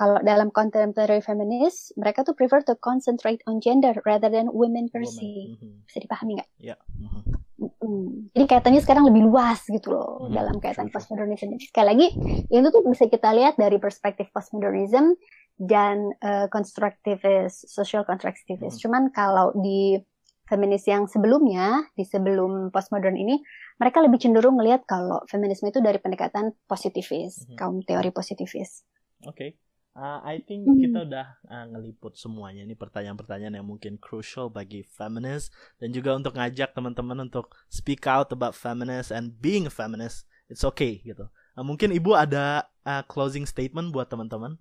kalau 0.00 0.16
dalam 0.24 0.48
contemporary 0.48 1.20
feminist 1.20 1.92
mereka 2.00 2.24
tuh 2.24 2.32
prefer 2.32 2.64
to 2.64 2.72
concentrate 2.80 3.44
on 3.44 3.60
gender 3.60 3.92
rather 4.08 4.32
than 4.32 4.48
women 4.48 4.88
per 4.88 5.04
se. 5.04 5.20
Woman. 5.20 5.60
Mhm. 5.60 5.70
Bisa 5.84 5.98
dipahami 6.00 6.32
nggak? 6.40 6.50
Ya. 6.56 6.76
mhm. 6.96 7.20
Mm. 7.60 8.32
Jadi 8.32 8.44
kaitannya 8.48 8.80
sekarang 8.80 9.04
lebih 9.12 9.28
luas 9.28 9.60
gitu 9.68 9.92
loh 9.92 10.24
Hmm, 10.24 10.32
dalam 10.32 10.56
kaitan 10.64 10.88
postmodernism. 10.88 11.60
Sekali 11.60 11.86
lagi, 11.92 12.06
itu 12.48 12.66
tuh 12.72 12.80
bisa 12.88 13.04
kita 13.04 13.36
lihat 13.36 13.60
dari 13.60 13.76
perspektif 13.76 14.32
postmodernism 14.32 15.12
dan 15.60 16.08
eh, 16.24 16.48
constructivist, 16.48 17.68
social 17.68 18.08
constructivist. 18.08 18.80
Hmm. 18.80 18.82
Cuman 18.88 19.02
kalau 19.12 19.52
di 19.60 20.00
feminis 20.48 20.88
yang 20.88 21.04
sebelumnya, 21.04 21.84
di 21.92 22.02
sebelum 22.02 22.72
postmodern 22.72 23.14
ini, 23.14 23.38
mereka 23.76 24.00
lebih 24.00 24.18
cenderung 24.18 24.56
melihat 24.56 24.82
kalau 24.88 25.20
feminisme 25.28 25.68
itu 25.68 25.78
dari 25.84 26.00
pendekatan 26.00 26.56
positivis, 26.64 27.44
Mhm. 27.44 27.56
kaum 27.60 27.76
teori 27.84 28.08
positivis. 28.10 28.82
Oke. 29.28 29.60
Uh, 30.00 30.24
I 30.24 30.40
think 30.40 30.64
Hmm. 30.64 30.80
kita 30.80 31.04
udah 31.04 31.26
uh, 31.44 31.64
ngeliput 31.76 32.16
semuanya. 32.16 32.64
Ini 32.64 32.72
pertanyaan-pertanyaan 32.72 33.60
yang 33.60 33.68
mungkin 33.68 34.00
crucial 34.00 34.48
bagi 34.48 34.80
feminist 34.80 35.52
dan 35.76 35.92
juga 35.92 36.16
untuk 36.16 36.40
ngajak 36.40 36.72
teman-teman 36.72 37.28
untuk 37.28 37.52
speak 37.68 38.08
out 38.08 38.32
about 38.32 38.56
feminist 38.56 39.12
and 39.12 39.36
being 39.44 39.68
a 39.68 39.72
feminist. 39.72 40.24
It's 40.48 40.64
okay 40.64 41.04
gitu. 41.04 41.28
Uh, 41.52 41.60
mungkin 41.60 41.92
Ibu 41.92 42.16
ada 42.16 42.64
uh, 42.88 43.04
closing 43.04 43.44
statement 43.44 43.92
buat 43.92 44.08
teman-teman? 44.08 44.56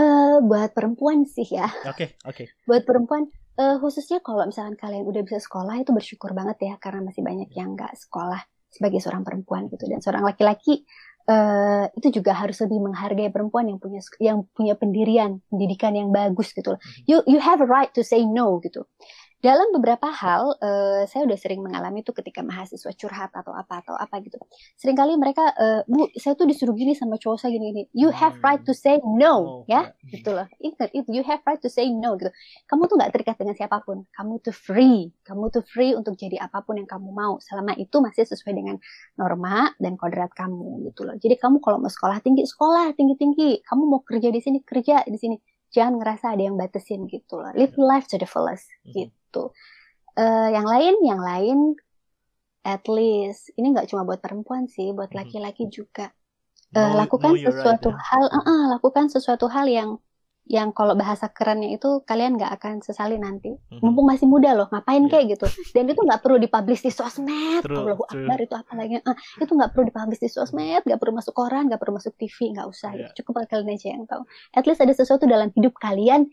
Eh, 0.00 0.36
buat 0.46 0.70
perempuan 0.70 1.26
sih 1.26 1.44
ya, 1.44 1.66
Oke, 1.84 2.14
oke. 2.22 2.46
buat 2.64 2.86
perempuan 2.86 3.26
eh, 3.58 3.76
khususnya 3.82 4.22
kalau 4.22 4.46
misalkan 4.46 4.78
kalian 4.78 5.02
udah 5.04 5.20
bisa 5.26 5.42
sekolah 5.42 5.82
itu 5.82 5.90
bersyukur 5.90 6.30
banget 6.30 6.56
ya 6.62 6.74
karena 6.78 7.04
masih 7.10 7.20
banyak 7.26 7.50
yang 7.52 7.74
nggak 7.74 7.98
sekolah 7.98 8.38
sebagai 8.70 9.02
seorang 9.02 9.26
perempuan 9.26 9.66
gitu 9.66 9.90
dan 9.90 9.98
seorang 9.98 10.22
laki-laki 10.22 10.86
uh, 11.28 11.84
itu 11.96 12.22
juga 12.22 12.32
harus 12.32 12.56
lebih 12.62 12.80
menghargai 12.80 13.28
perempuan 13.28 13.68
yang 13.68 13.78
punya 13.82 14.00
yang 14.22 14.38
punya 14.54 14.74
pendirian 14.78 15.42
pendidikan 15.52 15.92
yang 15.92 16.08
bagus 16.14 16.54
gitu 16.54 16.76
loh. 16.76 16.80
Hmm. 16.80 17.04
You 17.04 17.16
you 17.26 17.38
have 17.42 17.60
a 17.60 17.68
right 17.68 17.90
to 17.96 18.02
say 18.06 18.24
no 18.24 18.62
gitu. 18.64 18.86
Dalam 19.40 19.72
beberapa 19.72 20.12
hal, 20.12 20.52
uh, 20.60 21.08
saya 21.08 21.24
udah 21.24 21.38
sering 21.40 21.64
mengalami 21.64 22.04
itu 22.04 22.12
ketika 22.12 22.44
mahasiswa 22.44 22.92
curhat 22.92 23.32
atau 23.32 23.56
apa 23.56 23.80
atau 23.80 23.96
apa 23.96 24.20
gitu. 24.20 24.36
Seringkali 24.76 25.16
mereka, 25.16 25.56
uh, 25.56 25.80
bu, 25.88 26.12
saya 26.20 26.36
tuh 26.36 26.44
disuruh 26.44 26.76
gini 26.76 26.92
sama 26.92 27.16
cowok 27.16 27.40
saya 27.40 27.56
gini 27.56 27.72
gini. 27.72 27.82
You 27.96 28.12
have 28.12 28.36
right 28.44 28.60
to 28.68 28.76
say 28.76 29.00
no, 29.00 29.64
oh, 29.64 29.64
ya, 29.64 29.96
gitu 30.12 30.36
loh. 30.36 30.44
Ingat 30.60 30.92
itu, 30.92 31.08
you 31.08 31.24
have 31.24 31.40
right 31.48 31.56
to 31.64 31.72
say 31.72 31.88
no 31.88 32.20
gitu. 32.20 32.28
Kamu 32.68 32.84
tuh 32.84 33.00
nggak 33.00 33.16
terikat 33.16 33.40
dengan 33.40 33.56
siapa 33.56 33.80
pun. 33.80 34.04
Kamu 34.12 34.44
tuh 34.44 34.52
free. 34.52 35.08
Kamu 35.24 35.48
tuh 35.48 35.64
free 35.64 35.96
untuk 35.96 36.20
jadi 36.20 36.36
apa 36.36 36.60
pun 36.60 36.76
yang 36.76 36.88
kamu 36.88 37.08
mau. 37.08 37.40
Selama 37.40 37.72
itu 37.80 37.96
masih 38.04 38.28
sesuai 38.28 38.52
dengan 38.52 38.76
norma 39.16 39.72
dan 39.80 39.96
kodrat 39.96 40.36
kamu 40.36 40.84
gitu 40.92 41.08
loh. 41.08 41.16
Jadi 41.16 41.40
kamu 41.40 41.64
kalau 41.64 41.80
mau 41.80 41.88
sekolah 41.88 42.20
tinggi 42.20 42.44
sekolah 42.44 42.92
tinggi 42.92 43.16
tinggi. 43.16 43.50
Kamu 43.64 43.88
mau 43.88 44.04
kerja 44.04 44.28
di 44.28 44.40
sini 44.44 44.60
kerja 44.60 45.00
di 45.08 45.16
sini 45.16 45.40
jangan 45.70 46.02
ngerasa 46.02 46.34
ada 46.34 46.42
yang 46.50 46.58
batasin 46.58 47.06
gitu 47.06 47.38
loh 47.38 47.54
live 47.54 47.74
life 47.78 48.10
to 48.10 48.18
the 48.18 48.26
fullest 48.26 48.66
mm-hmm. 48.82 49.06
Gitu 49.30 49.54
uh, 50.18 50.48
yang 50.50 50.66
lain 50.66 50.94
yang 51.06 51.22
lain 51.22 51.58
at 52.66 52.84
least 52.90 53.54
ini 53.54 53.70
nggak 53.72 53.88
cuma 53.88 54.02
buat 54.02 54.18
perempuan 54.18 54.66
sih 54.66 54.90
buat 54.90 55.14
mm-hmm. 55.14 55.20
laki-laki 55.22 55.70
juga 55.70 56.10
uh, 56.74 56.92
lakukan 56.98 57.38
sesuatu 57.38 57.94
right, 57.94 58.02
ya. 58.02 58.08
hal 58.10 58.24
uh, 58.26 58.38
uh, 58.42 58.62
lakukan 58.76 59.06
sesuatu 59.08 59.46
hal 59.46 59.70
yang 59.70 59.90
yang 60.50 60.74
kalau 60.74 60.98
bahasa 60.98 61.30
kerennya 61.30 61.78
itu 61.78 62.02
kalian 62.02 62.34
nggak 62.34 62.50
akan 62.58 62.82
sesali 62.82 63.22
nanti. 63.22 63.54
Mm-hmm. 63.54 63.86
Mumpung 63.86 64.10
masih 64.10 64.26
muda 64.26 64.50
loh, 64.58 64.66
ngapain 64.66 65.06
yeah. 65.06 65.10
kayak 65.14 65.38
gitu. 65.38 65.46
Dan 65.70 65.86
itu 65.86 66.02
nggak 66.02 66.26
perlu 66.26 66.42
dipublish 66.42 66.82
di 66.82 66.90
sosmed. 66.90 67.62
Kalau 67.62 67.94
Akbar 68.02 68.38
itu 68.42 68.54
apa 68.58 68.72
lagi? 68.74 68.98
Uh, 68.98 69.14
itu 69.38 69.46
nggak 69.46 69.70
perlu 69.70 69.94
dipublish 69.94 70.18
di 70.18 70.26
sosmed, 70.26 70.82
nggak 70.82 70.98
perlu 70.98 71.14
masuk 71.14 71.38
koran, 71.38 71.70
nggak 71.70 71.78
perlu 71.78 71.94
masuk 72.02 72.18
TV, 72.18 72.50
nggak 72.50 72.66
usah. 72.66 72.90
Yeah. 72.98 73.14
Gitu. 73.14 73.22
Cukup 73.22 73.46
kalian 73.46 73.78
aja 73.78 73.86
yang 73.94 74.04
tahu. 74.10 74.26
At 74.50 74.66
least 74.66 74.82
ada 74.82 74.90
sesuatu 74.90 75.22
dalam 75.30 75.54
hidup 75.54 75.78
kalian 75.78 76.26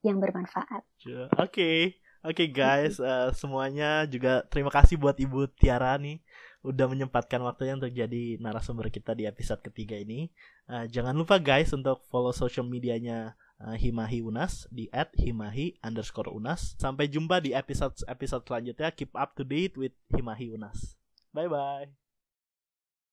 yang 0.00 0.16
bermanfaat. 0.16 0.80
Oke, 1.04 1.36
okay. 1.36 1.78
Oke 2.24 2.36
okay, 2.36 2.48
guys, 2.48 3.00
uh, 3.00 3.32
semuanya 3.32 4.04
juga 4.06 4.44
terima 4.48 4.72
kasih 4.72 4.96
buat 4.96 5.16
Ibu 5.16 5.50
Tiara 5.56 5.96
nih 5.96 6.20
udah 6.60 6.86
menyempatkan 6.92 7.40
waktunya 7.40 7.72
untuk 7.72 7.88
jadi 7.88 8.36
narasumber 8.36 8.92
kita 8.92 9.16
di 9.16 9.24
episode 9.24 9.64
ketiga 9.64 9.96
ini. 9.96 10.28
Uh, 10.68 10.84
jangan 10.84 11.16
lupa 11.16 11.40
guys 11.40 11.72
untuk 11.72 12.04
follow 12.12 12.36
social 12.36 12.68
medianya 12.68 13.32
uh, 13.64 13.76
Himahi 13.76 14.20
Unas 14.20 14.68
di 14.68 14.92
@himahi 14.92 15.80
underscore 15.80 16.28
Unas. 16.28 16.76
Sampai 16.76 17.08
jumpa 17.08 17.40
di 17.40 17.56
episode 17.56 17.96
episode 18.04 18.44
selanjutnya. 18.44 18.92
Keep 18.92 19.16
up 19.16 19.32
to 19.36 19.42
date 19.44 19.80
with 19.80 19.96
Himahi 20.12 20.52
Unas. 20.52 21.00
Bye 21.32 21.48
bye. 21.48 21.99